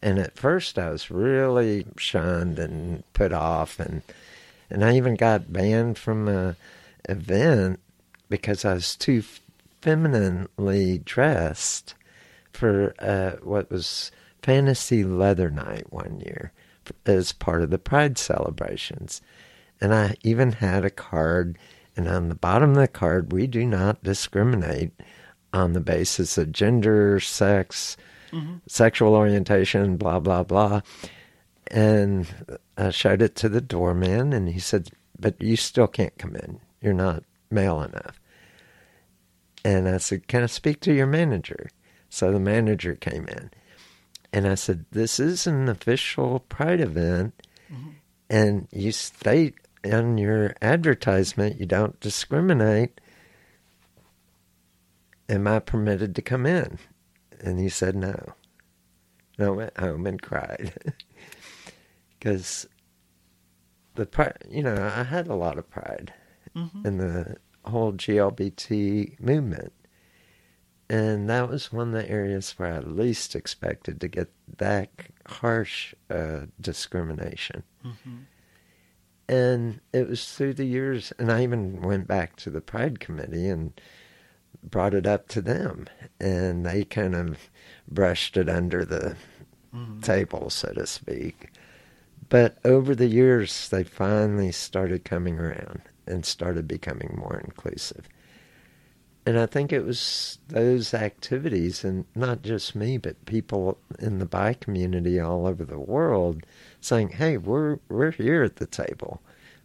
[0.00, 4.02] And at first, I was really shunned and put off, and
[4.70, 6.56] and I even got banned from a
[7.08, 7.80] event
[8.28, 9.22] because I was too
[9.80, 11.94] femininely dressed
[12.52, 14.10] for uh, what was
[14.42, 16.52] Fantasy Leather Night one year
[17.06, 19.20] as part of the Pride celebrations.
[19.80, 21.58] And I even had a card,
[21.96, 24.92] and on the bottom of the card, we do not discriminate
[25.52, 27.96] on the basis of gender, sex,
[28.32, 28.56] mm-hmm.
[28.66, 30.80] sexual orientation, blah, blah, blah.
[31.68, 32.26] And
[32.76, 36.60] I showed it to the doorman, and he said, But you still can't come in.
[36.80, 38.18] You're not male enough.
[39.64, 41.68] And I said, Can I speak to your manager?
[42.08, 43.50] So the manager came in.
[44.32, 47.34] And I said, This is an official Pride event.
[47.72, 47.90] Mm-hmm.
[48.30, 49.54] And you state
[49.88, 53.00] in your advertisement you don't discriminate.
[55.28, 56.78] Am I permitted to come in?
[57.40, 58.34] And he said no.
[59.36, 60.74] And I went home and cried.
[62.18, 62.66] Because
[63.94, 66.12] the pride, you know, I had a lot of pride
[66.56, 66.84] mm-hmm.
[66.84, 69.72] in the whole GLBT movement.
[70.90, 74.90] And that was one of the areas where I least expected to get that
[75.26, 77.62] harsh uh, discrimination.
[77.84, 78.16] Mm-hmm.
[79.28, 83.48] And it was through the years, and I even went back to the Pride Committee
[83.48, 83.78] and
[84.62, 85.86] brought it up to them.
[86.18, 87.50] And they kind of
[87.86, 89.16] brushed it under the
[89.74, 90.00] mm-hmm.
[90.00, 91.50] table, so to speak.
[92.30, 98.08] But over the years, they finally started coming around and started becoming more inclusive.
[99.26, 104.26] And I think it was those activities, and not just me, but people in the
[104.26, 106.46] bi community all over the world
[106.80, 109.20] saying, hey, we're, we're here at the table.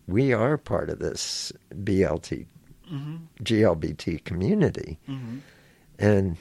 [0.08, 2.46] We are part of this BLT,
[2.92, 3.16] mm-hmm.
[3.42, 5.00] GLBT community.
[5.08, 5.38] Mm-hmm.
[6.00, 6.38] And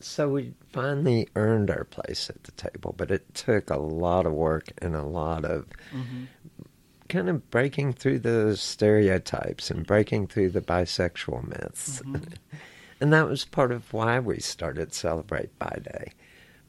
[0.00, 4.32] so we finally earned our place at the table, but it took a lot of
[4.32, 6.24] work and a lot of mm-hmm
[7.12, 12.00] kind of breaking through the stereotypes and breaking through the bisexual myths.
[12.00, 12.32] Mm-hmm.
[13.02, 16.12] and that was part of why we started Celebrate Bi Day.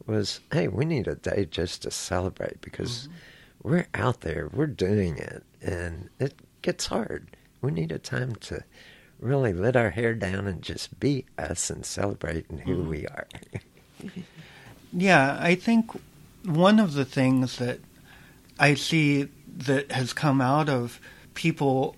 [0.06, 3.70] Was hey, we need a day just to celebrate because mm-hmm.
[3.70, 7.38] we're out there, we're doing it, and it gets hard.
[7.62, 8.64] We need a time to
[9.20, 12.90] really let our hair down and just be us and celebrate and who mm-hmm.
[12.90, 13.28] we are.
[14.94, 15.92] yeah, I think
[16.44, 17.80] one of the things that
[18.60, 21.00] I see that has come out of
[21.34, 21.96] people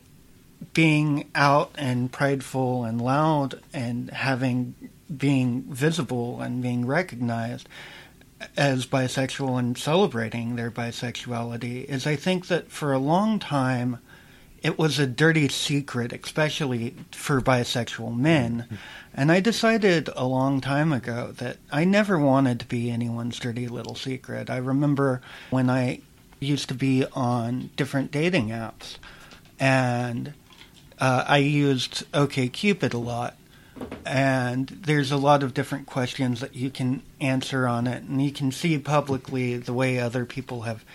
[0.74, 4.76] being out and prideful and loud and having
[5.16, 7.68] being visible and being recognized
[8.58, 14.00] as bisexual and celebrating their bisexuality is I think that for a long time
[14.66, 18.64] it was a dirty secret, especially for bisexual men.
[18.66, 18.76] Mm-hmm.
[19.14, 23.68] And I decided a long time ago that I never wanted to be anyone's dirty
[23.68, 24.50] little secret.
[24.50, 26.02] I remember when I
[26.40, 28.98] used to be on different dating apps,
[29.60, 30.34] and
[31.00, 33.38] uh, I used OKCupid a lot.
[34.06, 38.32] And there's a lot of different questions that you can answer on it, and you
[38.32, 40.86] can see publicly the way other people have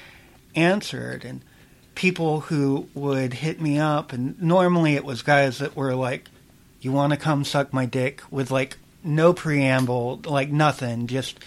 [0.55, 1.25] answered.
[1.25, 1.43] And
[1.95, 6.29] people who would hit me up, and normally it was guys that were like,
[6.81, 11.39] "You want to come suck my dick?" with like no preamble, like nothing, just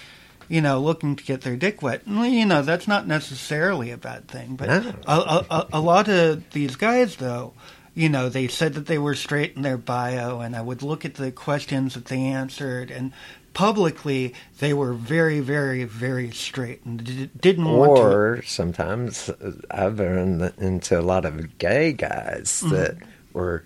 [0.50, 2.02] you know, looking to get their dick wet.
[2.06, 4.56] You know, that's not necessarily a bad thing.
[4.56, 4.94] But no.
[5.08, 7.54] a, a, a lot of these guys, though,
[7.94, 11.06] you know, they said that they were straight in their bio, and I would look
[11.06, 13.14] at the questions that they answered, and
[13.54, 18.04] publicly they were very, very, very straight and didn't or want to.
[18.04, 19.30] Or sometimes
[19.70, 22.76] I've run into a lot of gay guys mm-hmm.
[22.76, 22.98] that
[23.32, 23.64] were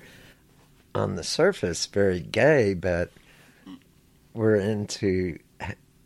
[0.94, 3.12] on the surface very gay, but
[4.34, 5.40] were into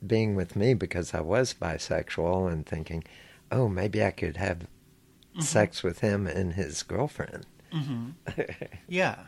[0.06, 3.04] being with me because I was bisexual and thinking,
[3.52, 5.42] oh, maybe I could have mm-hmm.
[5.42, 7.46] sex with him and his girlfriend.
[7.74, 8.42] Mm-hmm.
[8.88, 9.20] yeah.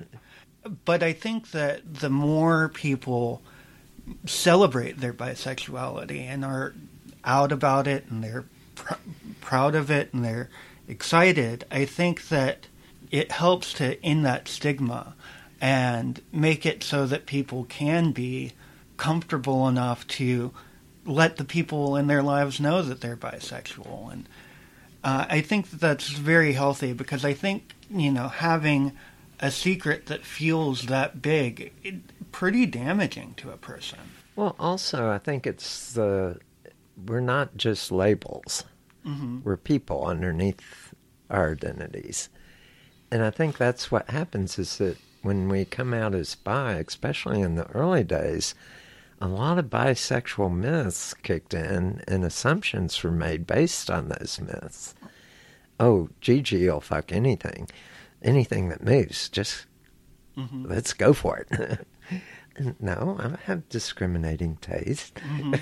[0.85, 3.41] But I think that the more people
[4.25, 6.73] celebrate their bisexuality and are
[7.23, 8.93] out about it and they're pr-
[9.41, 10.49] proud of it and they're
[10.87, 12.67] excited, I think that
[13.11, 15.15] it helps to end that stigma
[15.61, 18.51] and make it so that people can be
[18.97, 20.51] comfortable enough to
[21.05, 24.11] let the people in their lives know that they're bisexual.
[24.11, 24.29] And
[25.03, 28.93] uh, I think that that's very healthy because I think, you know, having
[29.39, 33.99] a secret that feels that big, it, pretty damaging to a person.
[34.35, 36.39] Well, also, I think it's the
[37.05, 38.63] we're not just labels.
[39.05, 39.39] Mm-hmm.
[39.43, 40.93] We're people underneath
[41.29, 42.29] our identities.
[43.11, 47.41] And I think that's what happens is that when we come out as bi, especially
[47.41, 48.55] in the early days,
[49.21, 54.95] a lot of bisexual myths kicked in and assumptions were made based on those myths.
[55.79, 57.67] Oh, Gigi will fuck anything,
[58.21, 59.29] anything that moves.
[59.29, 59.65] Just
[60.37, 60.65] mm-hmm.
[60.65, 61.87] let's go for it.
[62.79, 65.15] no, I have discriminating taste.
[65.15, 65.55] Mm-hmm.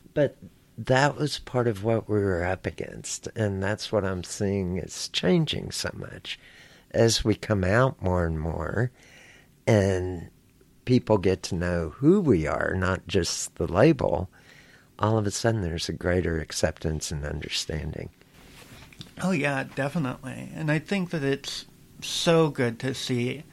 [0.14, 0.36] but
[0.78, 3.28] that was part of what we were up against.
[3.36, 6.38] And that's what I'm seeing is changing so much
[6.90, 8.90] as we come out more and more
[9.66, 10.30] and
[10.84, 14.30] people get to know who we are, not just the label.
[14.98, 18.10] All of a sudden, there's a greater acceptance and understanding.
[19.22, 20.50] Oh, yeah, definitely.
[20.54, 21.66] And I think that it's
[22.02, 23.44] so good to see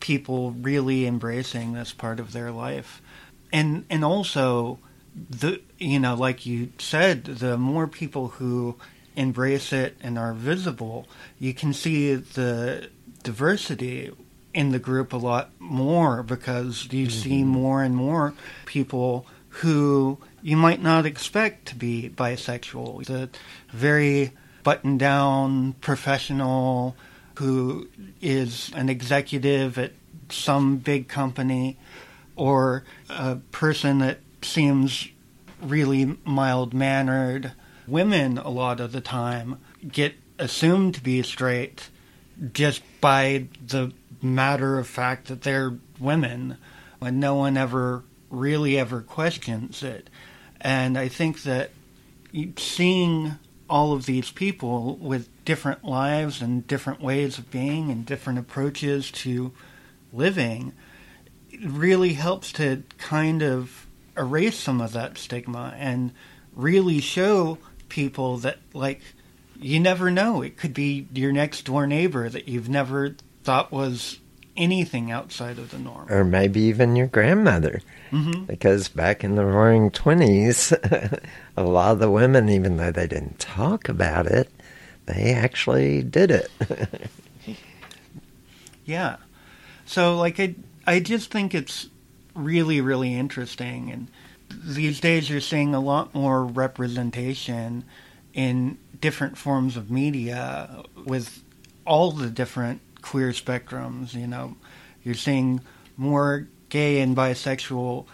[0.00, 3.00] people really embracing this part of their life.
[3.52, 4.78] And and also
[5.30, 8.76] the you know like you said the more people who
[9.14, 12.90] embrace it and are visible you can see the
[13.22, 14.12] diversity
[14.52, 17.18] in the group a lot more because you mm-hmm.
[17.18, 18.34] see more and more
[18.66, 23.28] people who you might not expect to be bisexual the
[23.70, 24.32] very
[24.66, 26.96] buttoned down professional
[27.36, 27.88] who
[28.20, 29.92] is an executive at
[30.28, 31.78] some big company
[32.34, 35.06] or a person that seems
[35.62, 37.52] really mild mannered.
[37.86, 41.88] Women, a lot of the time, get assumed to be straight
[42.52, 46.56] just by the matter of fact that they're women,
[47.00, 50.10] and no one ever really ever questions it.
[50.60, 51.70] And I think that
[52.56, 53.36] seeing
[53.68, 59.10] all of these people with different lives and different ways of being and different approaches
[59.10, 59.52] to
[60.12, 60.72] living
[61.62, 63.86] really helps to kind of
[64.16, 66.12] erase some of that stigma and
[66.54, 67.58] really show
[67.88, 69.00] people that like
[69.58, 70.42] you never know.
[70.42, 74.18] It could be your next door neighbor that you've never thought was
[74.56, 77.80] anything outside of the norm or maybe even your grandmother
[78.10, 78.44] mm-hmm.
[78.44, 80.72] because back in the roaring 20s
[81.56, 84.50] a lot of the women even though they didn't talk about it
[85.06, 86.50] they actually did it
[88.84, 89.16] yeah
[89.84, 90.54] so like i
[90.86, 91.88] i just think it's
[92.36, 93.90] really, really interesting.
[93.90, 94.08] And
[94.50, 97.84] these days you're seeing a lot more representation
[98.34, 101.42] in different forms of media with
[101.84, 104.14] all the different queer spectrums.
[104.14, 104.56] You know,
[105.04, 105.60] you're seeing
[105.96, 108.06] more gay and bisexual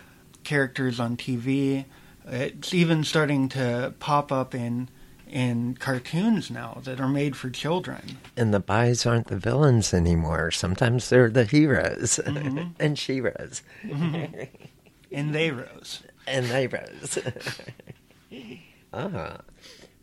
[0.45, 1.87] characters on TV.
[2.27, 4.89] It's even starting to pop up in
[5.27, 8.19] in cartoons now that are made for children.
[8.37, 10.51] And the boys aren't the villains anymore.
[10.51, 12.73] Sometimes they're the heroes mm-hmm.
[12.79, 13.63] and she-ros.
[13.83, 14.43] Mm-hmm.
[15.11, 16.03] And they rose.
[16.27, 17.19] And they rose.
[18.93, 19.39] ah.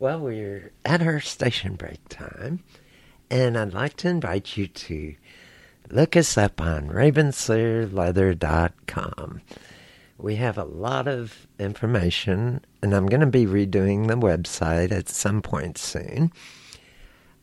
[0.00, 2.64] Well, we're at our station break time,
[3.30, 5.14] and I'd like to invite you to
[5.90, 9.42] look us up on ravenslayerleather.com
[10.22, 15.08] we have a lot of information, and I'm going to be redoing the website at
[15.08, 16.32] some point soon.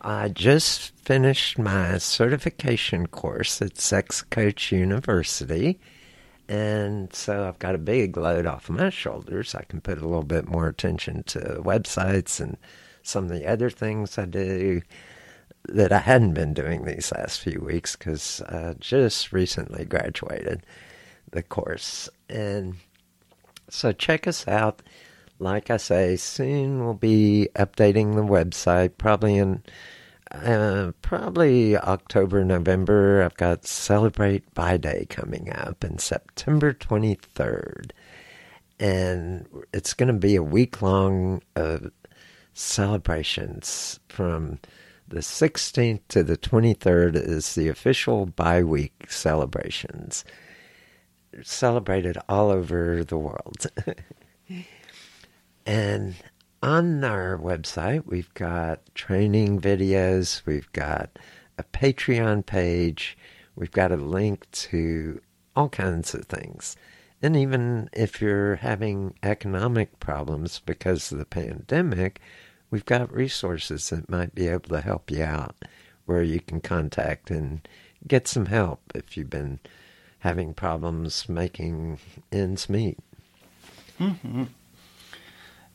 [0.01, 5.79] I just finished my certification course at Sex Coach University,
[6.47, 9.55] and so I've got a big load off my shoulders.
[9.55, 12.57] I can put a little bit more attention to websites and
[13.01, 14.81] some of the other things I do
[15.67, 20.65] that I hadn't been doing these last few weeks because I just recently graduated
[21.31, 22.09] the course.
[22.29, 22.75] And
[23.69, 24.81] so check us out.
[25.39, 29.63] Like I say, soon we'll be updating the website, probably in
[30.31, 33.23] uh, probably October, November.
[33.23, 37.91] I've got Celebrate Bi Day coming up in September 23rd.
[38.79, 41.91] And it's going to be a week long of
[42.53, 44.59] celebrations from
[45.07, 50.25] the 16th to the 23rd is the official bi week celebrations
[51.43, 53.67] celebrated all over the world.
[55.65, 56.15] and
[56.63, 61.19] on our website, we've got training videos, we've got
[61.57, 63.17] a Patreon page,
[63.55, 65.21] we've got a link to
[65.55, 66.75] all kinds of things.
[67.21, 72.21] And even if you're having economic problems because of the pandemic,
[72.69, 75.55] we've got resources that might be able to help you out
[76.05, 77.67] where you can contact and
[78.07, 79.59] get some help if you've been
[80.19, 81.99] having problems making
[82.31, 82.97] ends meet.
[83.99, 84.43] Mm-hmm.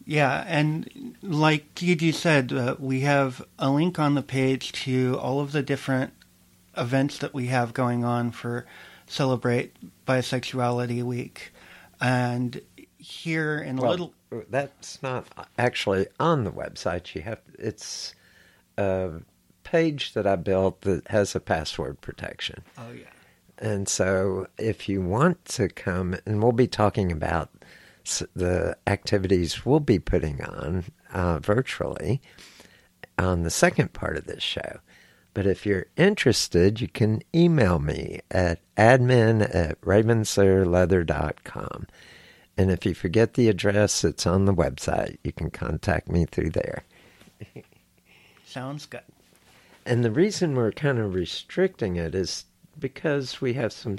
[0.05, 5.41] Yeah, and like Gigi said, uh, we have a link on the page to all
[5.41, 6.13] of the different
[6.77, 8.67] events that we have going on for
[9.07, 9.77] Celebrate
[10.07, 11.53] Bisexuality Week.
[12.01, 12.61] And
[13.03, 14.15] here in a Well, little.
[14.49, 15.27] That's not
[15.59, 17.15] actually on the website.
[17.15, 18.15] You have it's
[18.79, 19.21] a
[19.65, 22.63] page that I built that has a password protection.
[22.79, 23.05] Oh, yeah.
[23.59, 27.51] And so, if you want to come, and we'll be talking about
[28.35, 32.21] the activities we'll be putting on uh, virtually
[33.19, 34.81] on the second part of this show.
[35.35, 41.87] But if you're interested, you can email me at admin at ravenslayerleather.com.
[42.63, 45.19] And if you forget the address, it's on the website.
[45.25, 46.85] You can contact me through there.
[48.47, 49.03] Sounds good.
[49.85, 52.45] And the reason we're kind of restricting it is
[52.79, 53.97] because we have some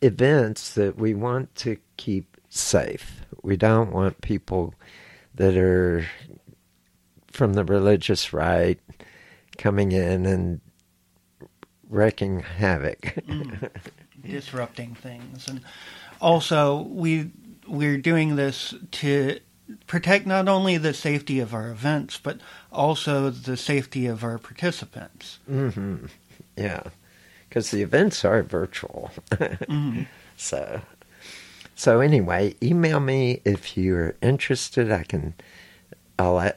[0.00, 3.20] events that we want to keep safe.
[3.44, 4.74] We don't want people
[5.36, 6.04] that are
[7.30, 8.80] from the religious right
[9.56, 10.60] coming in and
[11.88, 13.02] wreaking havoc.
[13.28, 13.70] Mm.
[14.28, 15.60] disrupting things and
[16.22, 17.30] also we
[17.66, 19.38] we're doing this to
[19.86, 22.38] protect not only the safety of our events but
[22.70, 26.06] also the safety of our participants hmm
[26.56, 26.82] Yeah,
[27.48, 29.10] because the events are virtual.
[30.36, 30.80] So,
[31.76, 34.90] so anyway, email me if you're interested.
[34.90, 35.34] I can,
[36.18, 36.52] I'll uh,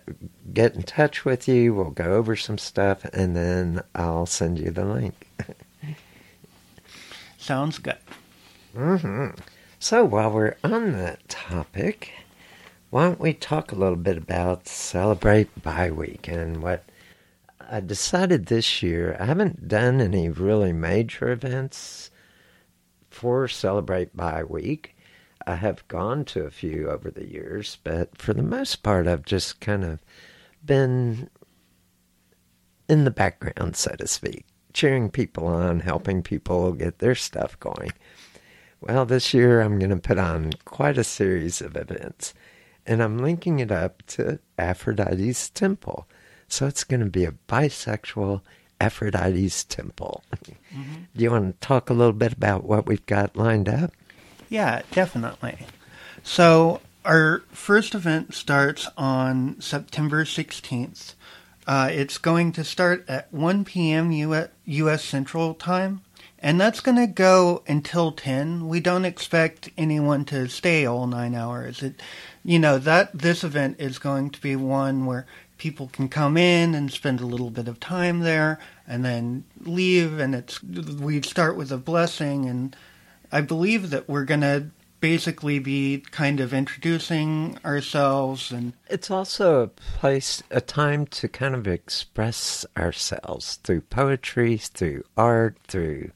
[0.53, 1.75] get in touch with you.
[1.75, 5.27] We'll go over some stuff, and then I'll send you the link.
[7.37, 7.97] sounds good
[8.75, 9.27] hmm
[9.85, 12.11] So while we're on that topic,
[12.89, 16.85] why don't we talk a little bit about Celebrate Bi Week and what
[17.59, 19.15] I decided this year?
[19.19, 22.09] I haven't done any really major events
[23.11, 24.95] for Celebrate Bi Week.
[25.45, 29.23] I have gone to a few over the years, but for the most part, I've
[29.23, 29.99] just kind of
[30.65, 31.29] been
[32.89, 37.91] in the background, so to speak, cheering people on, helping people get their stuff going.
[38.85, 42.33] Well, this year I'm going to put on quite a series of events,
[42.85, 46.07] and I'm linking it up to Aphrodite's Temple.
[46.47, 48.41] So it's going to be a bisexual
[48.79, 50.23] Aphrodite's Temple.
[50.43, 50.53] Do
[51.15, 53.91] you want to talk a little bit about what we've got lined up?
[54.49, 55.57] yeah definitely
[56.23, 61.13] so our first event starts on september 16th
[61.67, 66.01] uh, it's going to start at 1 p.m US, US central time
[66.39, 71.35] and that's going to go until 10 we don't expect anyone to stay all nine
[71.35, 71.81] hours.
[71.81, 72.01] It
[72.43, 75.25] you know that this event is going to be one where
[75.57, 80.19] people can come in and spend a little bit of time there and then leave.
[80.19, 82.45] And it's we start with a blessing.
[82.45, 82.75] And
[83.31, 84.67] i believe that we're going to
[85.05, 91.53] basically be kind of introducing ourselves and It's also a place, a time to kind
[91.53, 96.09] of express ourselves through poetry, through art, through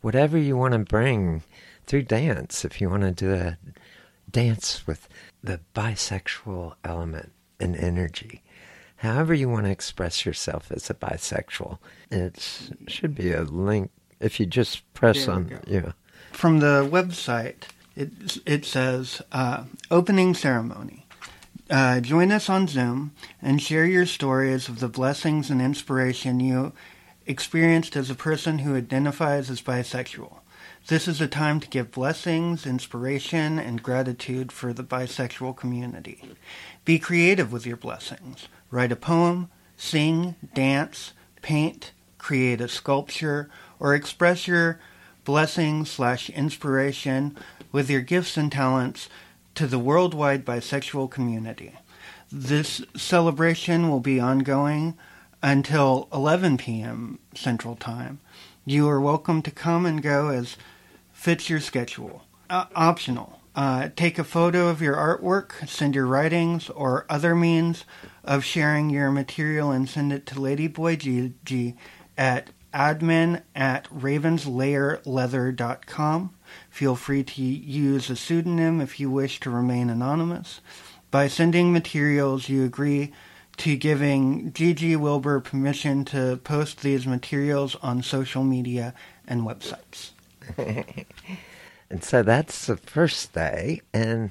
[0.00, 1.44] whatever you want to bring,
[1.86, 2.64] through dance.
[2.64, 3.58] If you want to do a
[4.28, 5.08] dance with
[5.40, 8.42] the bisexual element and energy,
[8.96, 11.78] however you want to express yourself as a bisexual,
[12.10, 13.92] it should be a link.
[14.18, 15.60] If you just press on, go.
[15.68, 15.92] yeah.
[16.32, 21.06] from the website, it it says uh, opening ceremony.
[21.68, 26.72] Uh, join us on Zoom and share your stories of the blessings and inspiration you
[27.26, 30.38] experienced as a person who identifies as bisexual.
[30.86, 36.22] This is a time to give blessings, inspiration, and gratitude for the bisexual community.
[36.84, 38.46] Be creative with your blessings.
[38.70, 44.78] Write a poem, sing, dance, paint, create a sculpture, or express your
[45.26, 47.36] blessings slash inspiration
[47.72, 49.10] with your gifts and talents
[49.56, 51.72] to the worldwide bisexual community.
[52.30, 54.96] This celebration will be ongoing
[55.42, 57.18] until 11 p.m.
[57.34, 58.20] Central Time.
[58.64, 60.56] You are welcome to come and go as
[61.12, 62.22] fits your schedule.
[62.48, 63.40] Uh, optional.
[63.56, 67.84] Uh, take a photo of your artwork, send your writings, or other means
[68.22, 71.74] of sharing your material and send it to Ladyboy Gigi
[72.16, 76.34] at admin at ravenslayerleather.com.
[76.68, 80.60] Feel free to use a pseudonym if you wish to remain anonymous.
[81.10, 83.12] By sending materials, you agree
[83.56, 88.92] to giving Gigi Wilbur permission to post these materials on social media
[89.26, 90.10] and websites.
[91.90, 93.80] And so that's the first day.
[93.92, 94.30] And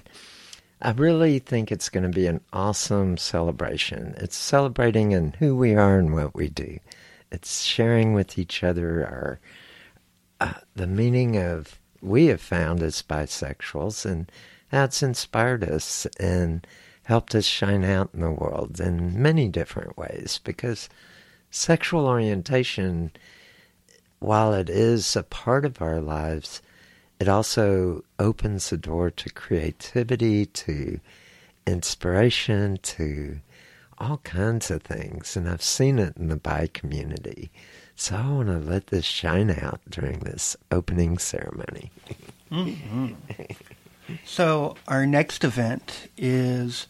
[0.81, 4.15] I really think it's going to be an awesome celebration.
[4.17, 6.79] It's celebrating in who we are and what we do.
[7.31, 9.39] It's sharing with each other our
[10.39, 14.31] uh, the meaning of we have found as bisexuals and
[14.69, 16.65] that's inspired us and
[17.03, 20.89] helped us shine out in the world in many different ways because
[21.51, 23.11] sexual orientation,
[24.19, 26.61] while it is a part of our lives,
[27.19, 30.99] it also opens the door to creativity, to
[31.65, 33.39] inspiration, to
[33.97, 35.35] all kinds of things.
[35.35, 37.51] And I've seen it in the bi community.
[37.95, 41.91] So I want to let this shine out during this opening ceremony.
[42.51, 43.13] mm-hmm.
[44.23, 46.87] So our next event is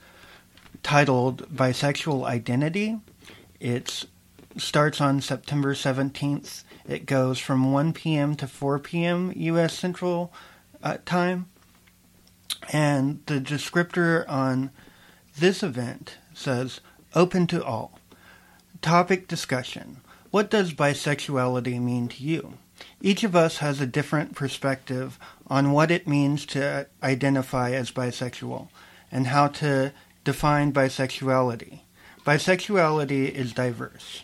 [0.84, 3.00] titled Bisexual Identity.
[3.60, 4.06] It
[4.58, 6.64] starts on September 17th.
[6.88, 8.36] It goes from 1 p.m.
[8.36, 9.32] to 4 p.m.
[9.36, 9.78] U.S.
[9.78, 10.34] Central
[10.84, 11.48] uh, Time.
[12.72, 14.72] And the descriptor on
[15.38, 16.82] this event says
[17.16, 18.00] open to all.
[18.82, 20.02] Topic discussion
[20.32, 22.58] What does bisexuality mean to you?
[23.02, 28.68] Each of us has a different perspective on what it means to identify as bisexual
[29.12, 29.94] and how to
[30.26, 31.80] define bisexuality.
[32.26, 34.24] Bisexuality is diverse.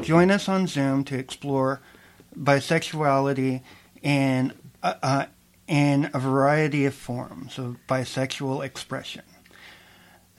[0.00, 1.80] Join us on Zoom to explore
[2.38, 3.60] bisexuality
[4.02, 5.26] in, uh, uh,
[5.66, 9.24] in a variety of forms of bisexual expression.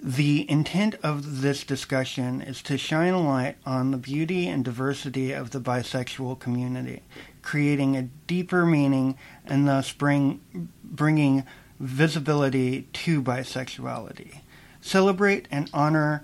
[0.04, 5.32] The intent of this discussion is to shine a light on the beauty and diversity
[5.32, 7.04] of the bisexual community,
[7.44, 10.42] creating a deeper meaning and thus bring,
[10.84, 11.44] bringing
[11.80, 14.40] visibility to bisexuality.
[14.82, 16.24] Celebrate and honor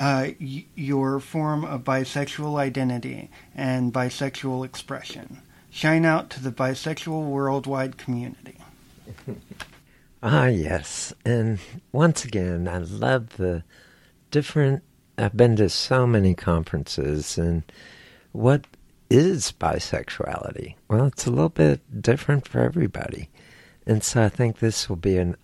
[0.00, 5.42] uh, y- your form of bisexual identity and bisexual expression.
[5.70, 8.58] Shine out to the bisexual worldwide community.
[10.22, 11.12] Ah, yes.
[11.24, 11.58] And
[11.90, 13.64] once again, I love the
[14.30, 14.82] different.
[15.18, 17.64] I've been to so many conferences, and
[18.30, 18.66] what
[19.10, 20.76] is bisexuality?
[20.88, 23.28] Well, it's a little bit different for everybody.
[23.86, 25.36] And so I think this will be an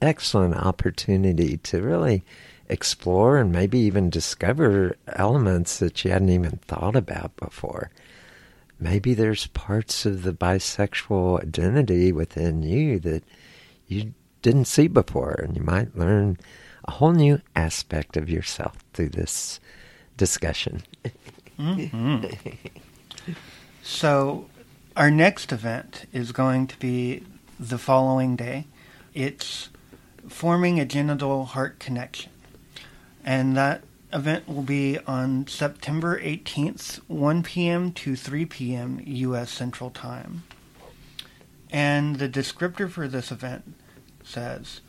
[0.00, 2.22] excellent opportunity to really
[2.68, 7.90] explore and maybe even discover elements that you hadn't even thought about before.
[8.78, 13.24] Maybe there's parts of the bisexual identity within you that
[13.88, 14.12] you
[14.42, 16.38] didn't see before, and you might learn
[16.84, 19.60] a whole new aspect of yourself through this
[20.16, 20.82] discussion.
[21.58, 22.26] mm-hmm.
[23.82, 24.46] so,
[24.96, 27.22] our next event is going to be
[27.58, 28.66] the following day.
[29.14, 29.68] It's
[30.28, 32.30] forming a genital heart connection.
[33.24, 33.82] And that
[34.12, 37.92] event will be on September 18th, 1 p.m.
[37.92, 39.00] to 3 p.m.
[39.04, 39.50] U.S.
[39.50, 40.44] Central Time.
[41.70, 43.74] And the descriptor for this event
[44.28, 44.80] says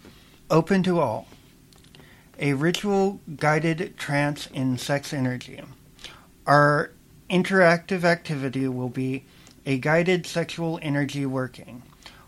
[0.50, 1.28] Open to all.
[2.40, 5.62] A ritual guided trance in sex energy.
[6.46, 6.92] Our
[7.30, 9.26] interactive activity will be
[9.66, 11.84] a guided sexual energy working.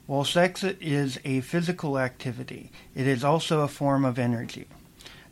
[0.06, 4.68] While sex is a physical activity, it is also a form of energy.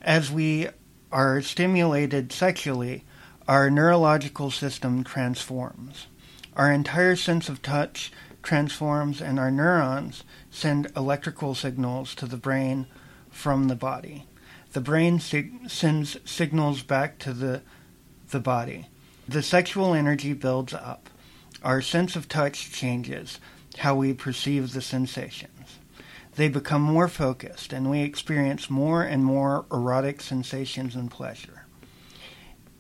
[0.02, 0.70] As we
[1.12, 3.04] are stimulated sexually,
[3.48, 6.08] our neurological system transforms.
[6.56, 8.12] Our entire sense of touch
[8.42, 12.88] transforms, and our neurons send electrical signals to the brain
[13.30, 14.26] from the body.
[14.74, 17.62] The brain sig- sends signals back to the,
[18.32, 18.88] the body.
[19.28, 21.10] The sexual energy builds up.
[21.64, 23.40] Our sense of touch changes
[23.80, 25.80] how we perceive the sensations.
[26.36, 31.66] They become more focused, and we experience more and more erotic sensations and pleasure.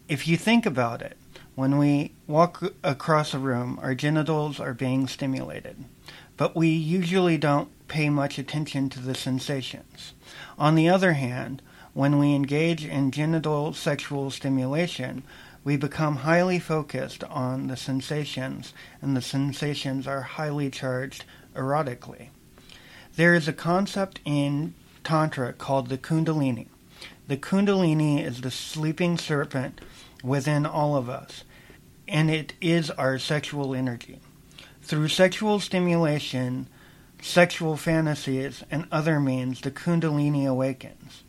[0.07, 1.18] If you think about it,
[1.59, 5.75] when we walk across a room, our genitals are being stimulated,
[6.37, 10.13] but we usually don't pay much attention to the sensations.
[10.57, 11.61] On the other hand,
[11.93, 15.21] when we engage in genital sexual stimulation,
[15.65, 22.29] we become highly focused on the sensations, and the sensations are highly charged erotically.
[23.17, 26.67] There is a concept in Tantra called the Kundalini.
[27.27, 29.81] The Kundalini is the sleeping serpent
[30.23, 31.43] within all of us,
[32.09, 34.19] and it is our sexual energy.
[34.81, 36.67] Through sexual stimulation,
[37.21, 41.23] sexual fantasies, and other means, the Kundalini awakens.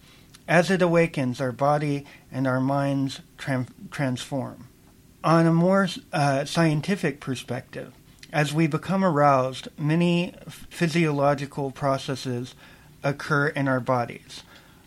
[0.49, 4.67] As it awakens, our body and our minds tra- transform.
[5.23, 7.93] On a more uh, scientific perspective,
[8.33, 12.55] as we become aroused, many physiological processes
[13.03, 14.43] occur in our bodies.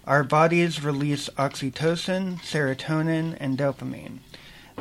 [0.05, 4.19] Our bodies release oxytocin, serotonin, and dopamine.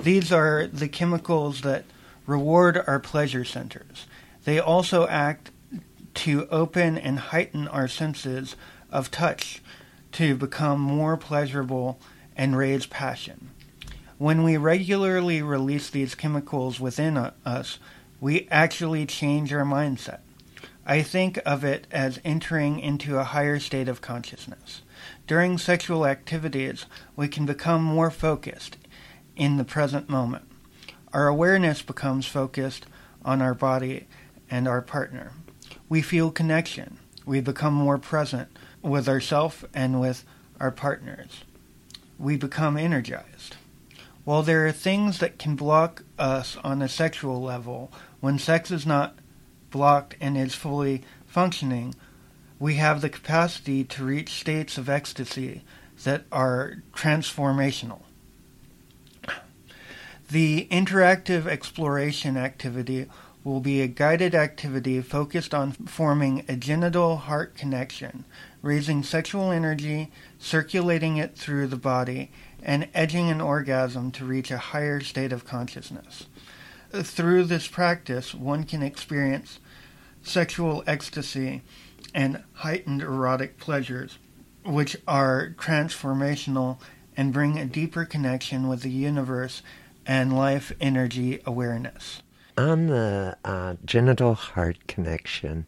[0.00, 1.84] These are the chemicals that
[2.26, 4.06] reward our pleasure centers.
[4.44, 5.50] They also act
[6.14, 8.56] to open and heighten our senses
[8.90, 9.62] of touch,
[10.12, 11.98] to become more pleasurable
[12.36, 13.50] and raise passion.
[14.18, 17.78] When we regularly release these chemicals within us,
[18.20, 20.20] we actually change our mindset.
[20.86, 24.82] I think of it as entering into a higher state of consciousness.
[25.26, 26.86] During sexual activities,
[27.16, 28.76] we can become more focused
[29.36, 30.44] in the present moment.
[31.12, 32.86] Our awareness becomes focused
[33.24, 34.06] on our body
[34.50, 35.32] and our partner.
[35.88, 36.98] We feel connection.
[37.24, 38.48] We become more present
[38.82, 40.24] with ourselves and with
[40.58, 41.44] our partners.
[42.18, 43.56] We become energized.
[44.24, 48.86] While there are things that can block us on a sexual level, when sex is
[48.86, 49.16] not
[49.70, 51.94] blocked and is fully functioning,
[52.58, 55.62] we have the capacity to reach states of ecstasy
[56.04, 58.02] that are transformational.
[60.32, 63.06] The interactive exploration activity
[63.44, 68.24] will be a guided activity focused on forming a genital heart connection,
[68.62, 72.30] raising sexual energy, circulating it through the body,
[72.62, 76.28] and edging an orgasm to reach a higher state of consciousness.
[76.94, 79.60] Through this practice, one can experience
[80.22, 81.60] sexual ecstasy
[82.14, 84.16] and heightened erotic pleasures,
[84.64, 86.78] which are transformational
[87.18, 89.60] and bring a deeper connection with the universe
[90.06, 92.22] and life energy awareness.
[92.58, 95.66] On the uh, genital heart connection,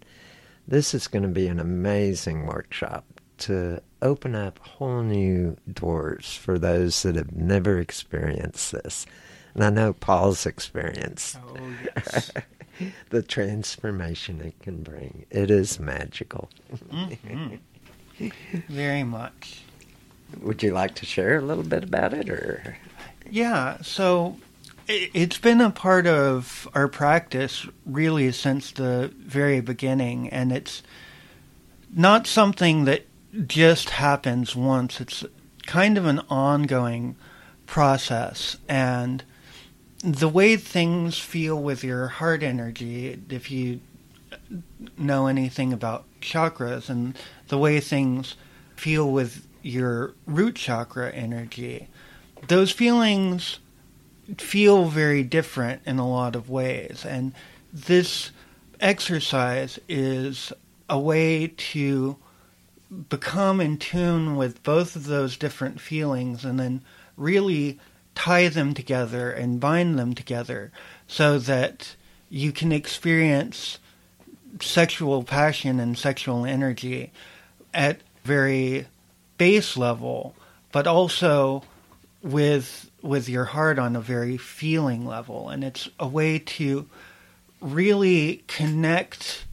[0.68, 3.04] this is going to be an amazing workshop
[3.38, 9.06] to open up whole new doors for those that have never experienced this.
[9.54, 11.56] And I know Paul's experienced Oh,
[11.96, 12.30] yes.
[13.10, 15.26] the transformation it can bring.
[15.30, 16.50] It is magical.
[18.68, 19.62] Very much.
[20.40, 22.76] Would you like to share a little bit about it, or
[23.30, 24.36] Yeah, so
[24.86, 30.82] it's been a part of our practice really since the very beginning, and it's
[31.94, 33.06] not something that
[33.46, 35.00] just happens once.
[35.00, 35.24] It's
[35.66, 37.16] kind of an ongoing
[37.66, 39.24] process, and
[40.02, 43.80] the way things feel with your heart energy, if you
[44.98, 47.16] know anything about chakras, and
[47.48, 48.34] the way things
[48.76, 51.88] feel with your root chakra energy,
[52.48, 53.58] those feelings
[54.38, 57.04] feel very different in a lot of ways.
[57.04, 57.32] And
[57.72, 58.30] this
[58.80, 60.52] exercise is
[60.88, 62.16] a way to
[63.08, 66.82] become in tune with both of those different feelings and then
[67.16, 67.78] really
[68.14, 70.70] tie them together and bind them together
[71.08, 71.96] so that
[72.30, 73.78] you can experience
[74.60, 77.10] sexual passion and sexual energy
[77.72, 78.86] at very
[79.36, 80.34] base level,
[80.70, 81.64] but also
[82.24, 86.88] with with your heart on a very feeling level, and it's a way to
[87.60, 89.44] really connect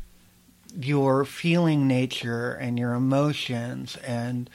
[0.75, 4.49] your feeling nature and your emotions and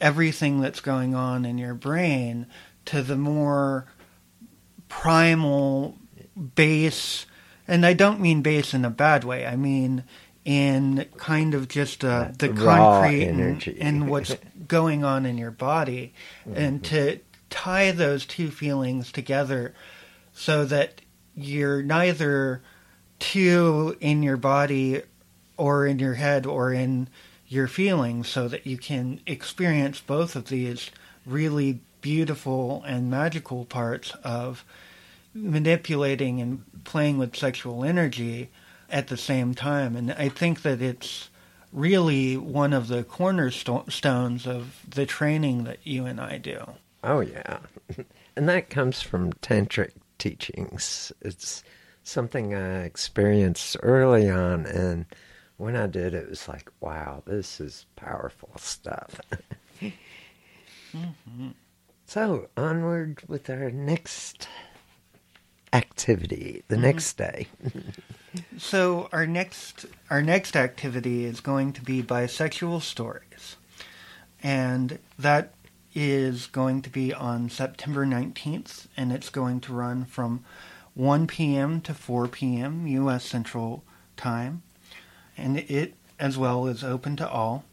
[0.00, 2.46] everything that's going on in your brain
[2.84, 3.86] to the more
[4.88, 5.96] primal
[6.54, 7.26] base
[7.66, 9.44] and I don't mean base in a bad way.
[9.46, 10.04] I mean
[10.44, 13.76] in kind of just uh, the Raw concrete energy.
[13.80, 14.34] and what's
[14.68, 16.14] going on in your body,
[16.54, 17.18] and to
[17.50, 19.74] tie those two feelings together
[20.32, 21.00] so that
[21.34, 22.62] you're neither
[23.18, 25.02] too in your body
[25.56, 27.08] or in your head or in
[27.48, 30.90] your feelings, so that you can experience both of these
[31.24, 34.64] really beautiful and magical parts of
[35.34, 38.50] manipulating and playing with sexual energy
[38.90, 39.96] at the same time.
[39.96, 41.28] And I think that it's
[41.72, 46.74] really one of the cornerstones of the training that you and I do.
[47.02, 47.58] Oh, yeah.
[48.36, 51.10] And that comes from tantric teachings.
[51.20, 51.64] It's
[52.04, 55.06] something I experienced early on, and
[55.56, 59.20] when I did, it was like, wow, this is powerful stuff.
[62.06, 64.48] So, onward with our next
[65.74, 66.84] activity, the mm-hmm.
[66.84, 67.48] next day.
[68.58, 73.56] So our next our next activity is going to be bisexual stories,
[74.42, 75.54] and that
[76.00, 80.44] is going to be on September nineteenth, and it's going to run from
[80.94, 81.80] one p.m.
[81.80, 82.86] to four p.m.
[82.86, 83.24] U.S.
[83.24, 83.82] Central
[84.16, 84.62] Time,
[85.36, 87.64] and it as well is open to all.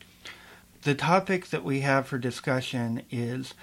[0.82, 3.54] The topic that we have for discussion is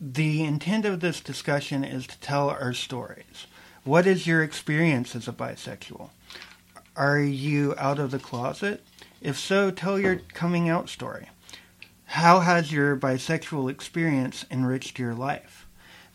[0.00, 3.48] the intent of this discussion is to tell our stories.
[3.82, 6.10] What is your experience as a bisexual?
[6.94, 8.84] Are you out of the closet?
[9.20, 11.30] If so, tell your coming out story.
[12.14, 15.66] How has your bisexual experience enriched your life?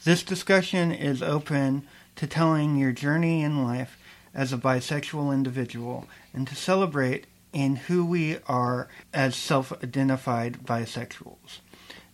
[0.05, 1.85] This discussion is open
[2.15, 3.99] to telling your journey in life
[4.33, 11.59] as a bisexual individual and to celebrate in who we are as self identified bisexuals.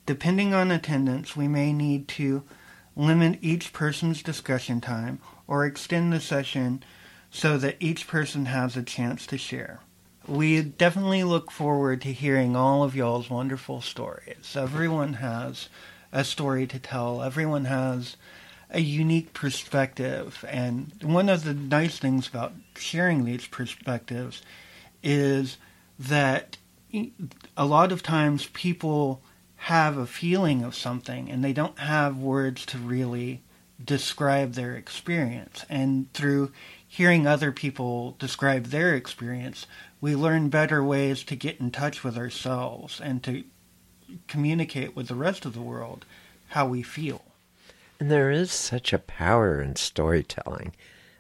[0.08, 2.42] Depending on attendance, we may need to
[2.96, 6.82] limit each person's discussion time or extend the session
[7.30, 9.82] so that each person has a chance to share.
[10.28, 14.56] We definitely look forward to hearing all of y'all's wonderful stories.
[14.56, 15.70] Everyone has
[16.12, 17.22] a story to tell.
[17.22, 18.18] Everyone has
[18.72, 20.44] a unique perspective.
[20.48, 24.42] And one of the nice things about sharing these perspectives
[25.04, 25.58] is
[26.00, 26.58] that
[27.56, 29.22] a lot of times people
[29.58, 33.42] have a feeling of something and they don't have words to really
[33.84, 35.66] describe their experience.
[35.70, 36.52] And through
[36.88, 39.68] hearing other people describe their experience,
[40.06, 43.44] we learn better ways to get in touch with ourselves and to
[44.28, 46.06] communicate with the rest of the world
[46.50, 47.24] how we feel.
[48.00, 50.76] And there is such a power in storytelling.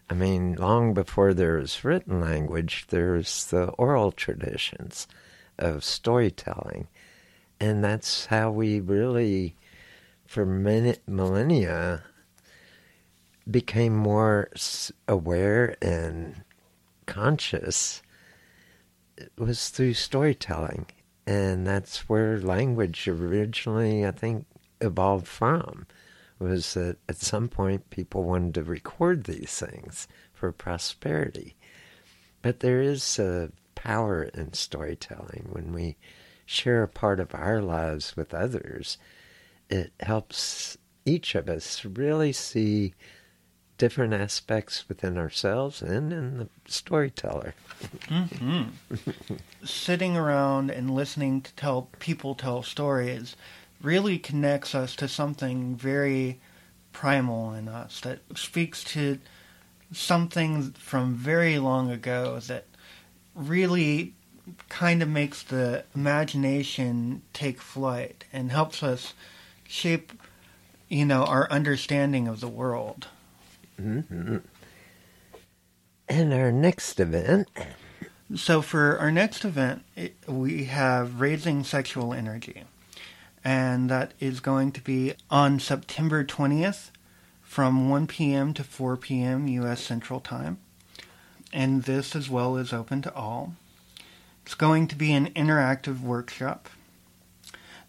[0.07, 5.07] I mean, long before there was written language, there's the oral traditions
[5.57, 6.87] of storytelling.
[7.59, 9.55] And that's how we really,
[10.27, 12.03] for many, millennia,
[13.49, 14.51] became more
[15.07, 16.43] aware and
[17.07, 18.03] conscious
[19.37, 20.87] was through storytelling.
[21.27, 24.45] And that's where language originally, I think,
[24.81, 25.87] evolved from.
[26.37, 31.55] Was that at some point people wanted to record these things for prosperity.
[32.41, 35.95] But there is a power in storytelling when we
[36.45, 38.97] share a part of our lives with others.
[39.69, 42.93] It helps each of us really see
[43.77, 47.53] different aspects within ourselves and in the storyteller.
[48.07, 49.35] Mm-hmm.
[49.65, 53.35] Sitting around and listening to tell people tell stories
[53.81, 56.39] really connects us to something very
[56.93, 59.19] primal in us that speaks to
[59.91, 62.65] something from very long ago that
[63.35, 64.13] really
[64.69, 69.13] kind of makes the imagination take flight and helps us
[69.67, 70.13] shape
[70.87, 73.07] you know our understanding of the world
[73.81, 74.37] Mm-hmm.
[76.07, 77.49] And our next event.
[78.35, 79.83] So, for our next event,
[80.27, 82.63] we have Raising Sexual Energy.
[83.43, 86.89] And that is going to be on September 20th
[87.43, 88.53] from 1 p.m.
[88.55, 89.47] to 4 p.m.
[89.47, 89.83] U.S.
[89.83, 90.57] Central Time.
[91.53, 93.53] And this as well is open to all.
[94.43, 96.69] It's going to be an interactive workshop.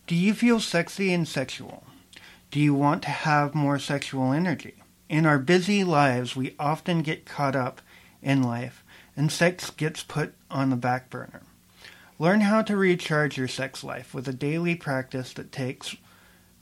[0.06, 1.84] Do you feel sexy and sexual?
[2.50, 4.74] Do you want to have more sexual energy?
[5.08, 7.80] In our busy lives, we often get caught up
[8.22, 8.82] in life,
[9.16, 11.42] and sex gets put on the back burner.
[12.18, 15.96] Learn how to recharge your sex life with a daily practice that takes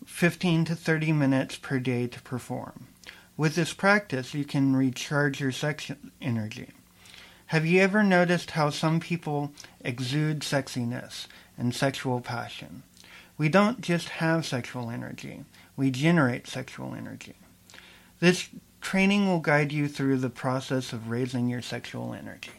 [0.05, 2.89] 15 to 30 minutes per day to perform.
[3.37, 5.91] With this practice, you can recharge your sex
[6.21, 6.69] energy.
[7.47, 12.83] Have you ever noticed how some people exude sexiness and sexual passion?
[13.39, 15.45] We don't just have sexual energy,
[15.77, 17.37] we generate sexual energy.
[18.25, 18.49] This
[18.81, 22.53] training will guide you through the process of raising your sexual energy.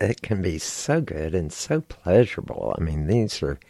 [0.00, 2.74] It can be so good and so pleasurable.
[2.78, 3.60] I mean, these are,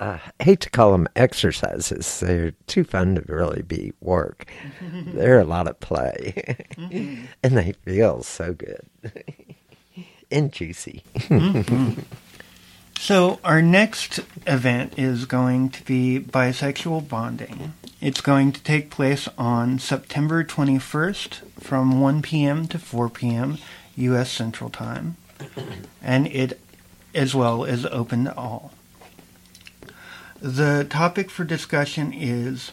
[0.00, 2.18] uh, I hate to call them exercises.
[2.18, 4.50] They're too fun to really be work.
[5.06, 6.56] They're a lot of play.
[6.76, 7.26] Mm-hmm.
[7.44, 8.88] and they feel so good
[10.32, 11.04] and juicy.
[11.14, 12.00] mm-hmm.
[12.98, 17.74] So, our next event is going to be bisexual bonding.
[18.00, 22.66] It's going to take place on September 21st from 1 p.m.
[22.66, 23.58] to 4 p.m.
[23.96, 24.30] U.S.
[24.32, 25.16] Central Time,
[26.02, 26.60] and it
[27.14, 28.72] as well is open to all.
[30.40, 32.72] The topic for discussion is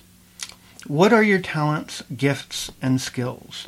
[0.87, 3.67] What are your talents, gifts, and skills?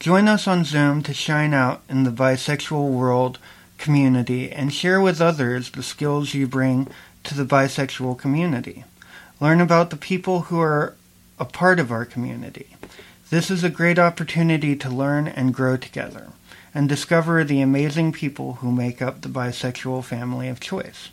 [0.00, 3.38] Join us on Zoom to shine out in the bisexual world
[3.80, 6.86] community and share with others the skills you bring
[7.24, 8.84] to the bisexual community.
[9.40, 10.94] Learn about the people who are
[11.38, 12.76] a part of our community.
[13.30, 16.28] This is a great opportunity to learn and grow together
[16.74, 21.08] and discover the amazing people who make up the bisexual family of choice.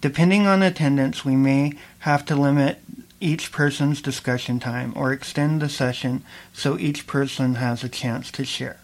[0.00, 2.80] Depending on attendance, we may have to limit
[3.20, 8.44] each person's discussion time or extend the session so each person has a chance to
[8.44, 8.76] share.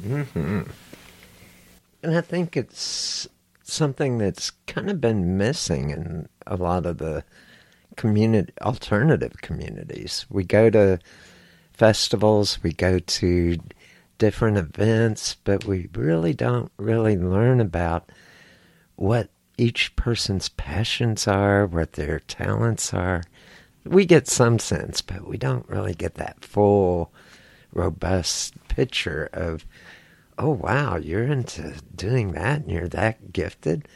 [0.00, 0.62] Mm-hmm.
[2.02, 3.28] And I think it's
[3.62, 7.24] something that's kind of been missing in a lot of the
[7.96, 10.24] community alternative communities.
[10.30, 11.00] We go to
[11.72, 13.58] festivals, we go to
[14.18, 18.10] different events, but we really don't really learn about
[18.96, 23.22] what each person's passions are, what their talents are.
[23.84, 27.12] We get some sense, but we don't really get that full,
[27.72, 29.66] robust picture of
[30.38, 33.88] oh, wow, you're into doing that and you're that gifted.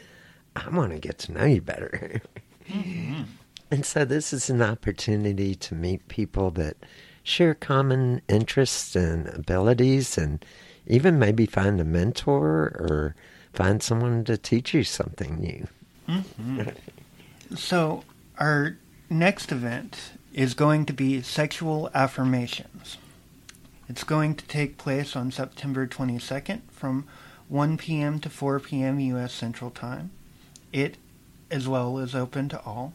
[0.55, 2.21] I want to get to know you better.
[2.69, 3.23] mm-hmm.
[3.71, 6.77] And so, this is an opportunity to meet people that
[7.23, 10.45] share common interests and abilities, and
[10.85, 13.15] even maybe find a mentor or
[13.53, 15.67] find someone to teach you something new.
[16.07, 17.55] Mm-hmm.
[17.55, 18.03] so,
[18.37, 18.77] our
[19.09, 22.97] next event is going to be Sexual Affirmations.
[23.89, 27.05] It's going to take place on September 22nd from
[27.49, 28.19] 1 p.m.
[28.19, 28.99] to 4 p.m.
[28.99, 29.33] U.S.
[29.33, 30.11] Central Time.
[30.71, 30.97] It,
[31.51, 32.93] as well, is open to all.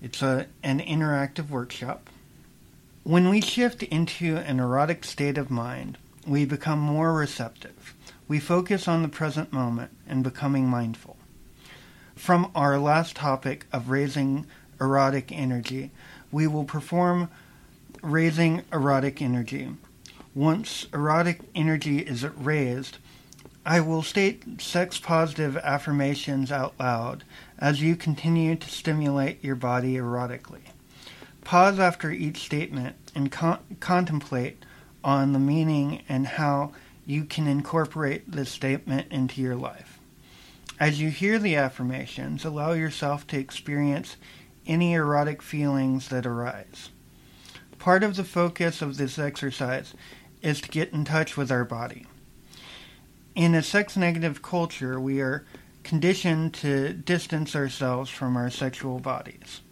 [0.00, 2.08] It's a, an interactive workshop.
[3.04, 7.94] When we shift into an erotic state of mind, we become more receptive.
[8.28, 11.16] We focus on the present moment and becoming mindful.
[12.14, 14.46] From our last topic of raising
[14.80, 15.90] erotic energy,
[16.30, 17.28] we will perform
[18.02, 19.70] raising erotic energy.
[20.34, 22.98] Once erotic energy is raised,
[23.64, 27.22] I will state sex positive affirmations out loud
[27.58, 30.62] as you continue to stimulate your body erotically.
[31.44, 34.64] Pause after each statement and con- contemplate
[35.04, 36.72] on the meaning and how
[37.06, 40.00] you can incorporate this statement into your life.
[40.80, 44.16] As you hear the affirmations, allow yourself to experience
[44.66, 46.90] any erotic feelings that arise.
[47.82, 49.94] Part of the focus of this exercise
[50.40, 52.06] is to get in touch with our body.
[53.34, 55.44] In a sex negative culture, we are
[55.82, 59.62] conditioned to distance ourselves from our sexual bodies.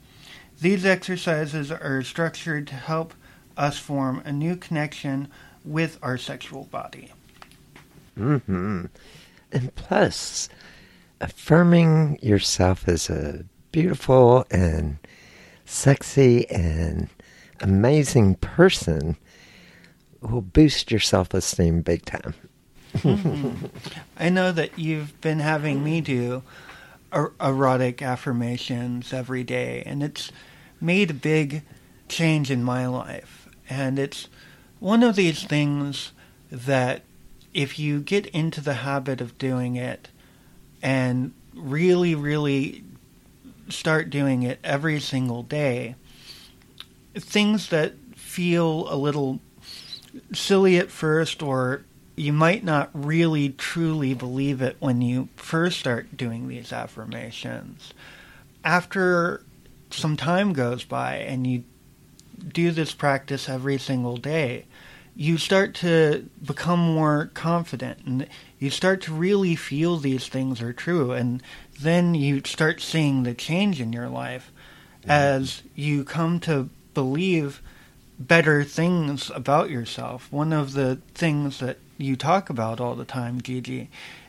[0.61, 3.15] These exercises are structured to help
[3.57, 5.29] us form a new connection
[5.65, 7.13] with our sexual body.
[8.19, 8.87] Mm-hmm.
[9.53, 10.49] And plus,
[11.21, 14.99] affirming yourself as a beautiful and
[15.65, 17.09] sexy and
[17.61, 19.17] amazing person
[20.21, 22.35] will boost your self esteem big time
[22.95, 23.67] mm-hmm.
[24.19, 26.43] I know that you've been having me do
[27.13, 30.31] er- erotic affirmations every day, and it's
[30.81, 31.63] made a big
[32.09, 33.49] change in my life.
[33.69, 34.29] And it's
[34.79, 36.13] one of these things
[36.51, 37.03] that
[37.53, 40.09] if you get into the habit of doing it
[40.83, 42.85] and really, really
[43.69, 45.95] start doing it every single day,
[47.15, 49.41] things that feel a little
[50.33, 51.85] silly at first or
[52.17, 57.95] you might not really truly believe it when you first start doing these affirmations.
[58.63, 59.43] After
[59.91, 61.65] some time goes by and you
[62.53, 64.67] do this practice every single day,
[65.17, 68.27] you start to become more confident and
[68.59, 71.13] you start to really feel these things are true.
[71.13, 71.43] And
[71.81, 74.53] then you start seeing the change in your life
[75.01, 75.11] mm-hmm.
[75.11, 77.63] as you come to believe
[78.19, 80.31] better things about yourself.
[80.31, 83.89] One of the things that you talk about all the time, Gigi,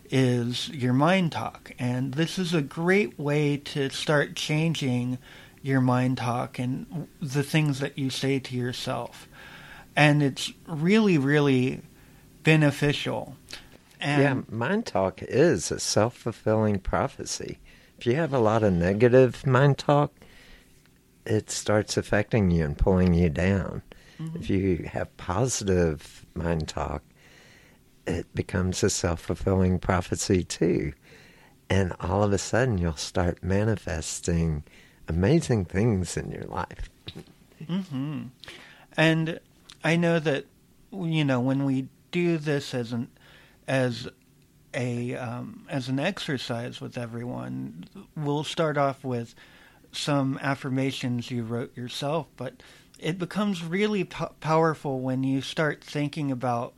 [0.10, 1.72] is your mind talk.
[1.80, 5.18] And this is a great way to start changing
[5.62, 9.28] your mind talk and the things that you say to yourself.
[9.96, 11.82] And it's really, really
[12.44, 13.36] beneficial.
[14.00, 17.60] And yeah, mind talk is a self fulfilling prophecy.
[18.00, 20.12] If you have a lot of negative mind talk,
[21.26, 23.82] it starts affecting you and pulling you down.
[24.20, 24.38] Mm-hmm.
[24.38, 27.04] If you have positive mind talk,
[28.08, 30.94] it becomes a self fulfilling prophecy too.
[31.70, 34.64] And all of a sudden, you'll start manifesting
[35.08, 36.90] amazing things in your life.
[37.64, 38.24] mm-hmm.
[38.98, 39.40] And
[39.84, 40.46] I know that
[40.92, 43.10] you know when we do this as an
[43.68, 44.10] as
[44.74, 49.34] a um, as an exercise with everyone, we'll start off with
[49.92, 52.62] some affirmations you wrote yourself, but
[53.00, 56.74] it becomes really po- powerful when you start thinking about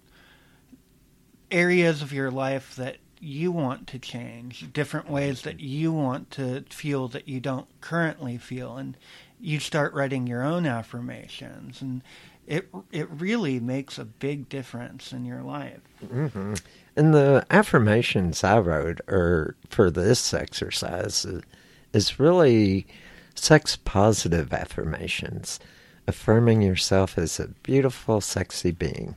[1.52, 6.62] areas of your life that you want to change, different ways that you want to
[6.70, 8.98] feel that you don't currently feel, and
[9.40, 12.02] you start writing your own affirmations, and
[12.48, 15.80] it it really makes a big difference in your life.
[16.06, 16.56] Mm-hmm.
[16.96, 21.26] And the affirmations I wrote are for this exercise
[21.94, 22.86] is really
[23.36, 25.60] sex positive affirmations,
[26.08, 29.16] affirming yourself as a beautiful, sexy being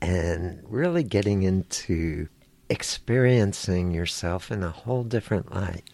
[0.00, 2.28] and really getting into
[2.68, 5.84] experiencing yourself in a whole different light.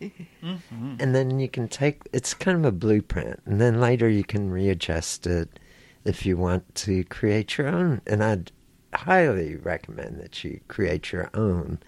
[0.00, 0.96] mm-hmm.
[0.98, 4.50] And then you can take it's kind of a blueprint, and then later you can
[4.50, 5.60] readjust it
[6.04, 8.00] if you want to create your own.
[8.06, 8.52] And I'd
[8.92, 11.78] highly recommend that you create your own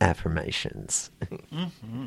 [0.00, 1.10] affirmations.
[1.30, 2.06] mm-hmm.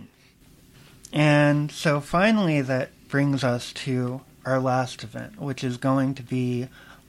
[1.15, 6.67] And so finally, that brings us to our last event, which is going to be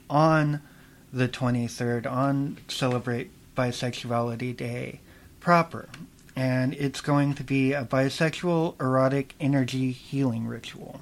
[0.08, 0.62] on
[1.12, 5.00] the 23rd on Celebrate Bisexuality Day
[5.40, 5.88] proper.
[6.36, 11.00] And it's going to be a bisexual erotic energy healing ritual.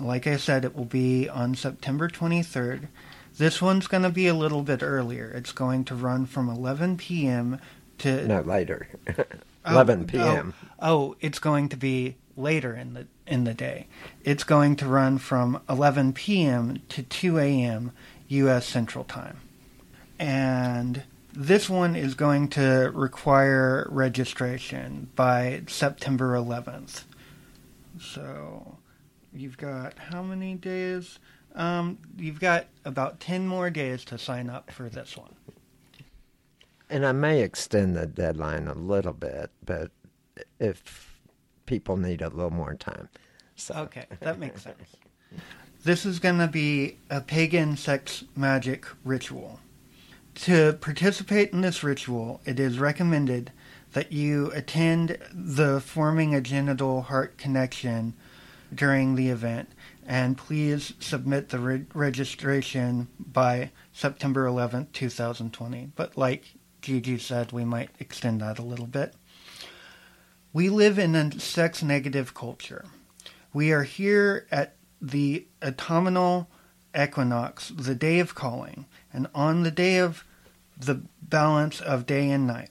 [0.00, 2.88] Like I said, it will be on September 23rd.
[3.36, 5.30] This one's going to be a little bit earlier.
[5.30, 7.60] It's going to run from 11 p.m.
[7.98, 8.88] to No, later.
[9.64, 10.54] Oh, 11 p.m.
[10.80, 13.86] Oh, oh, it's going to be later in the in the day.
[14.24, 16.82] It's going to run from 11 p.m.
[16.88, 17.92] to 2 a.m.
[18.28, 18.66] U.S.
[18.66, 19.38] Central Time,
[20.18, 27.04] and this one is going to require registration by September 11th.
[28.00, 28.78] So
[29.32, 31.18] you've got how many days?
[31.54, 35.34] Um, you've got about 10 more days to sign up for this one.
[36.92, 39.92] And I may extend the deadline a little bit, but
[40.60, 41.18] if
[41.64, 43.08] people need a little more time.
[43.56, 43.72] So.
[43.74, 44.96] Okay, that makes sense.
[45.84, 49.58] This is going to be a pagan sex magic ritual.
[50.34, 53.52] To participate in this ritual, it is recommended
[53.94, 58.12] that you attend the forming a genital heart connection
[58.74, 59.70] during the event,
[60.06, 65.92] and please submit the re- registration by September 11th, 2020.
[65.96, 69.14] But like Gigi said, we might extend that a little bit.
[70.52, 72.84] We live in a sex negative culture.
[73.54, 76.48] We are here at the autumnal
[76.98, 80.24] equinox, the day of calling, and on the day of
[80.76, 82.70] the balance of day and night.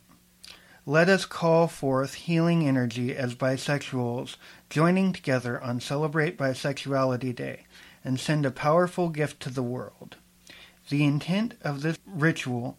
[0.85, 4.35] Let us call forth healing energy as bisexuals
[4.69, 7.65] joining together on Celebrate Bisexuality Day
[8.03, 10.17] and send a powerful gift to the world.
[10.89, 12.77] The intent of this ritual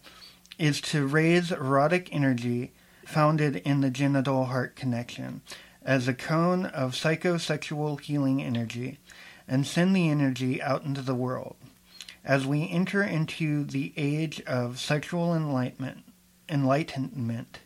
[0.57, 2.71] is to raise erotic energy
[3.05, 5.41] founded in the genital heart connection
[5.81, 8.97] as a cone of psychosexual healing energy
[9.47, 11.55] and send the energy out into the world.
[12.23, 16.05] As we enter into the age of sexual enlightenment,
[16.47, 17.59] enlightenment,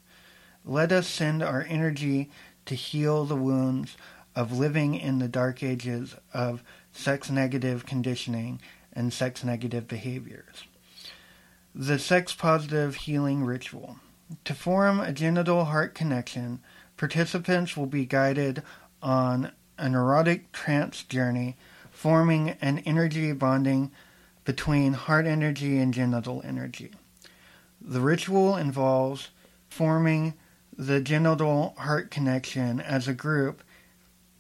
[0.65, 2.31] let us send our energy
[2.65, 3.95] to heal the wounds
[4.35, 8.59] of living in the dark ages of sex negative conditioning
[8.93, 10.63] and sex negative behaviors.
[11.80, 13.97] The sex positive healing ritual.
[14.45, 16.59] To form a genital heart connection,
[16.97, 18.63] participants will be guided
[18.99, 21.55] on an erotic trance journey,
[21.91, 23.91] forming an energy bonding
[24.43, 26.93] between heart energy and genital energy.
[27.80, 29.30] The ritual involves
[29.69, 30.34] forming
[30.75, 33.61] the genital heart connection as a group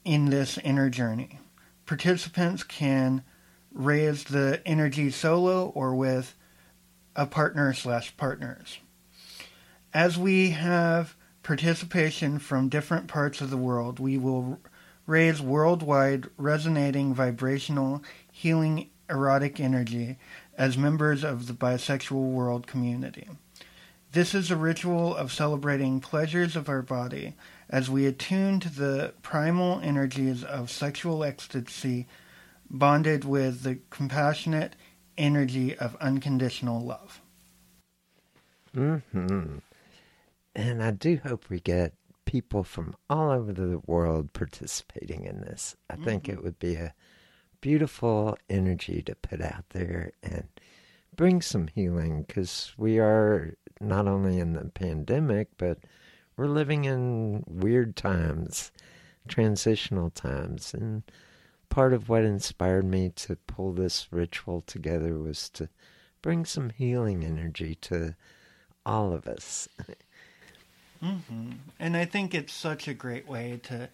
[0.03, 1.37] in this inner journey.
[1.85, 3.21] Participants can
[3.71, 6.33] raise the energy solo or with
[7.17, 8.77] a partner slash partners.
[9.93, 14.59] As we have participation from different parts of the world, we will
[15.07, 20.17] raise worldwide resonating vibrational healing erotic energy
[20.57, 23.27] as members of the bisexual world community.
[24.11, 27.35] This is a ritual of celebrating pleasures of our body
[27.69, 32.07] as we attune to the primal energies of sexual ecstasy
[32.69, 34.75] bonded with the compassionate
[35.17, 37.21] energy of unconditional love.
[38.73, 39.57] hmm
[40.55, 41.93] And I do hope we get
[42.25, 45.75] people from all over the world participating in this.
[45.89, 46.03] I mm-hmm.
[46.03, 46.93] think it would be a
[47.61, 50.47] beautiful energy to put out there and
[51.15, 55.79] bring some healing because we are not only in the pandemic, but
[56.35, 58.71] we're living in weird times,
[59.27, 60.73] transitional times.
[60.73, 61.03] And
[61.69, 65.69] part of what inspired me to pull this ritual together was to
[66.21, 68.15] bring some healing energy to
[68.85, 69.69] all of us.
[71.03, 71.51] Mm-hmm.
[71.79, 73.89] And I think it's such a great way to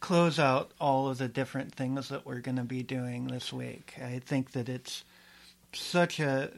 [0.00, 3.94] close out all of the different things that we're going to be doing this week.
[4.02, 5.04] I think that it's
[5.72, 6.50] such a,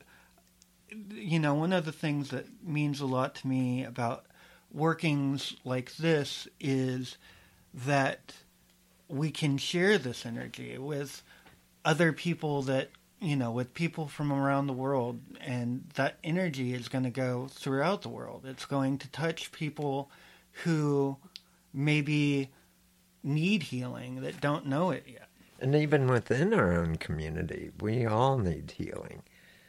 [1.10, 4.26] you know, one of the things that means a lot to me about
[4.72, 7.18] workings like this is
[7.72, 8.35] that
[9.08, 11.22] we can share this energy with
[11.84, 16.88] other people that you know with people from around the world and that energy is
[16.88, 20.10] going to go throughout the world it's going to touch people
[20.64, 21.16] who
[21.72, 22.50] maybe
[23.22, 25.28] need healing that don't know it yet
[25.60, 29.22] and even within our own community we all need healing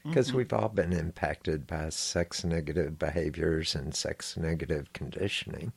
[0.08, 0.38] because mm-hmm.
[0.38, 5.74] we've all been impacted by sex negative behaviors and sex negative conditioning.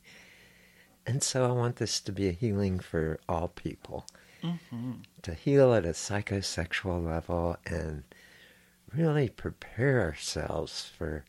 [1.07, 4.07] And so I want this to be a healing for all people.
[4.43, 4.93] Mm-hmm.
[5.23, 8.05] To heal at a psychosexual level and
[8.95, 11.25] really prepare ourselves for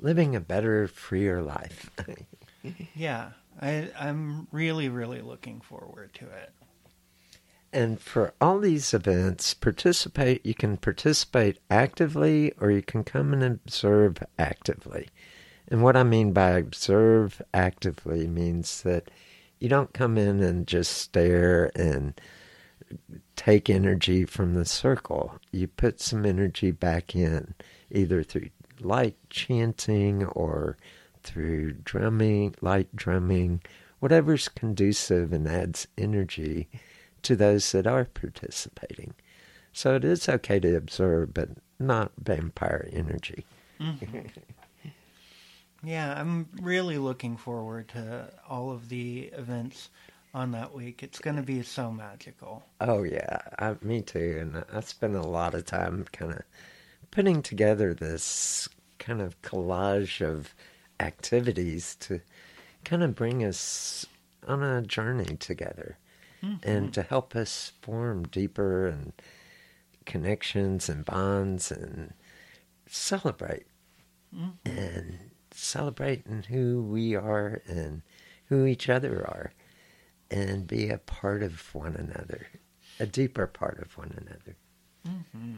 [0.00, 1.90] living a better, freer life.
[2.94, 3.30] yeah,
[3.60, 6.52] I, I'm really, really looking forward to it.
[7.72, 10.46] And for all these events, participate.
[10.46, 15.08] You can participate actively or you can come and observe actively.
[15.68, 19.10] And what I mean by observe actively means that
[19.58, 22.20] you don't come in and just stare and
[23.36, 25.38] take energy from the circle.
[25.52, 27.54] You put some energy back in,
[27.90, 28.50] either through
[28.80, 30.76] light chanting or
[31.22, 33.62] through drumming, light drumming,
[34.00, 36.68] whatever's conducive and adds energy
[37.22, 39.14] to those that are participating.
[39.72, 43.46] So it is okay to observe, but not vampire energy.
[43.80, 44.28] Mm-hmm.
[45.84, 49.90] yeah, I'm really looking forward to all of the events
[50.32, 51.02] on that week.
[51.02, 52.64] It's going to be so magical.
[52.80, 54.38] Oh yeah, I, me too.
[54.40, 56.42] And I spent a lot of time kind of
[57.10, 60.54] putting together this kind of collage of
[61.00, 62.20] activities to
[62.84, 64.06] kind of bring us
[64.46, 65.98] on a journey together
[66.42, 66.68] mm-hmm.
[66.68, 69.12] and to help us form deeper and
[70.04, 72.12] connections and bonds and
[72.86, 73.66] celebrate
[74.34, 74.50] mm-hmm.
[74.64, 75.18] and
[75.54, 78.02] celebrating who we are and
[78.46, 79.52] who each other are
[80.30, 82.48] and be a part of one another,
[82.98, 84.56] a deeper part of one another.
[85.06, 85.54] Mm-hmm.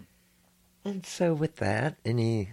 [0.85, 2.51] And so, with that, any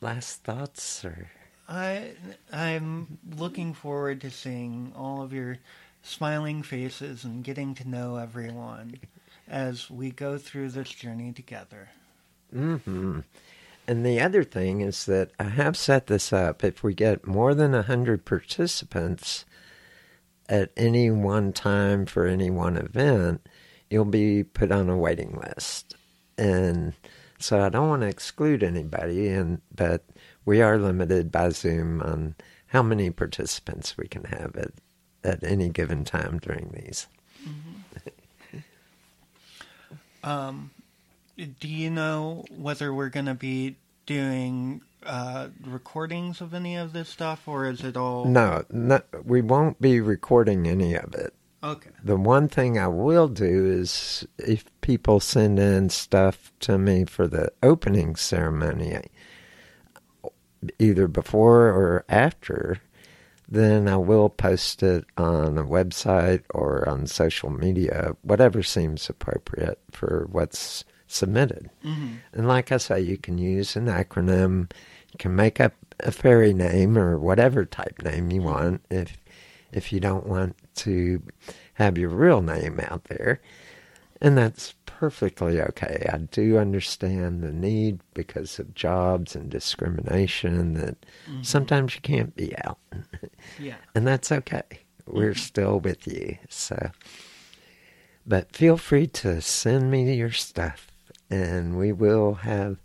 [0.00, 1.30] last thoughts or?
[1.68, 2.12] I
[2.52, 5.58] I'm looking forward to seeing all of your
[6.02, 9.00] smiling faces and getting to know everyone
[9.48, 11.88] as we go through this journey together.
[12.54, 13.20] Mm-hmm.
[13.88, 16.64] And the other thing is that I have set this up.
[16.64, 19.44] If we get more than a hundred participants
[20.48, 23.46] at any one time for any one event,
[23.88, 25.94] you'll be put on a waiting list.
[26.36, 26.94] And
[27.38, 30.04] so I don't want to exclude anybody, and but
[30.44, 32.34] we are limited by Zoom on
[32.68, 34.72] how many participants we can have at
[35.22, 37.08] at any given time during these.
[37.44, 38.58] Mm-hmm.
[40.28, 40.70] um,
[41.36, 43.76] do you know whether we're going to be
[44.06, 48.24] doing uh, recordings of any of this stuff, or is it all?
[48.24, 51.34] No, no, we won't be recording any of it.
[51.62, 51.90] Okay.
[52.02, 57.26] The one thing I will do is if people send in stuff to me for
[57.26, 59.02] the opening ceremony,
[60.78, 62.80] either before or after,
[63.48, 69.80] then I will post it on a website or on social media, whatever seems appropriate
[69.90, 71.70] for what's submitted.
[71.84, 72.14] Mm-hmm.
[72.32, 74.70] And like I say, you can use an acronym,
[75.12, 79.16] you can make up a fairy name or whatever type name you want if
[79.72, 81.22] if you don't want to
[81.74, 83.40] have your real name out there.
[84.20, 86.08] And that's perfectly okay.
[86.10, 91.42] I do understand the need because of jobs and discrimination that mm-hmm.
[91.42, 92.78] sometimes you can't be out.
[93.58, 93.74] yeah.
[93.94, 94.62] And that's okay.
[95.06, 95.38] We're mm-hmm.
[95.38, 96.38] still with you.
[96.48, 96.90] So
[98.26, 100.88] but feel free to send me your stuff
[101.30, 102.78] and we will have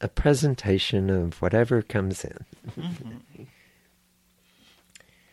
[0.00, 2.44] a presentation of whatever comes in.
[2.70, 3.42] mm-hmm.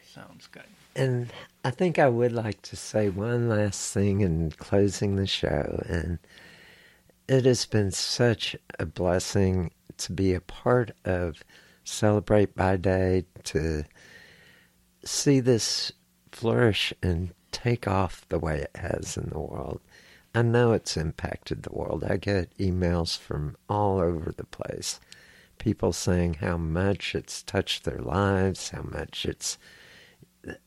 [0.04, 0.64] Sounds good.
[0.96, 1.32] And
[1.64, 5.84] I think I would like to say one last thing in closing the show.
[5.88, 6.20] And
[7.28, 11.44] it has been such a blessing to be a part of
[11.84, 13.84] Celebrate Bi Day, to
[15.04, 15.92] see this
[16.32, 19.82] flourish and take off the way it has in the world.
[20.36, 22.04] I know it's impacted the world.
[22.04, 25.00] I get emails from all over the place.
[25.58, 29.58] People saying how much it's touched their lives, how much it's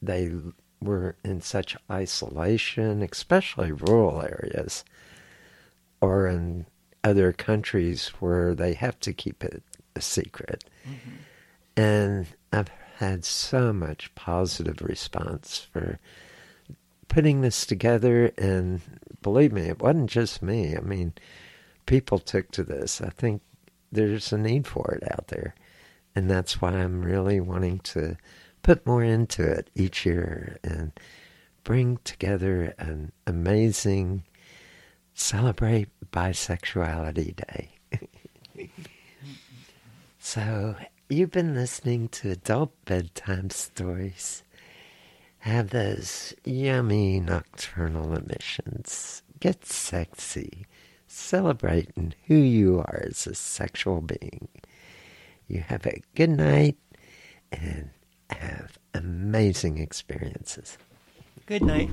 [0.01, 0.33] they
[0.81, 4.85] were in such isolation, especially rural areas,
[6.01, 6.67] or in
[7.05, 9.63] other countries where they have to keep it
[9.95, 10.65] a secret.
[10.87, 11.81] Mm-hmm.
[11.81, 16.01] And I've had so much positive response for
[17.09, 18.33] putting this together.
[18.39, 18.81] And
[19.23, 20.77] believe me, it wasn't just me.
[20.77, 21.15] I mean,
[21.87, 23.01] people took to this.
[23.01, 23.43] I think
[23.91, 25.55] there's a need for it out there.
[26.15, 28.17] And that's why I'm really wanting to
[28.63, 30.93] put more into it each year and
[31.65, 34.25] bring together an amazing
[35.15, 37.71] celebrate bisexuality day.
[40.19, 40.77] so,
[41.09, 44.43] you've been listening to adult bedtime stories.
[45.49, 49.23] Have those yummy nocturnal emissions.
[49.41, 50.67] Get sexy.
[51.07, 54.49] Celebrating who you are as a sexual being.
[55.47, 56.77] You have a good night
[57.51, 57.89] and
[58.29, 60.77] have amazing experiences.
[61.47, 61.93] Good night.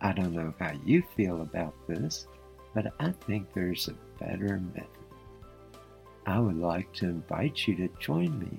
[0.00, 2.26] I don't know how you feel about this,
[2.74, 4.90] but I think there's a better method.
[6.26, 8.58] I would like to invite you to join me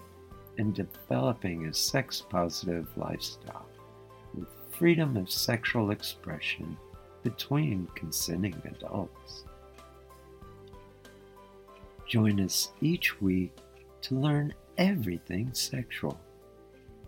[0.58, 3.68] in developing a sex positive lifestyle
[4.34, 6.78] with freedom of sexual expression
[7.24, 9.44] between consenting adults.
[12.08, 13.58] Join us each week
[14.02, 16.20] to learn everything sexual.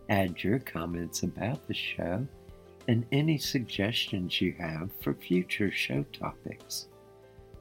[0.10, 2.28] Add your comments about the show
[2.90, 6.88] and any suggestions you have for future show topics.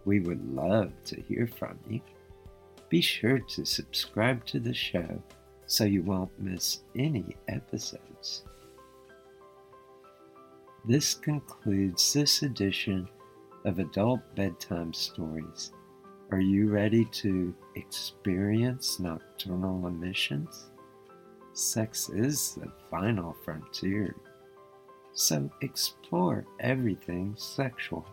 [0.07, 2.01] We would love to hear from you.
[2.89, 5.23] Be sure to subscribe to the show
[5.67, 8.45] so you won't miss any episodes.
[10.87, 13.07] This concludes this edition
[13.67, 15.73] of Adult Bedtime Stories.
[16.31, 20.71] Are you ready to experience nocturnal emissions?
[21.53, 24.15] Sex is the final frontier,
[25.19, 28.07] so explore everything sexual.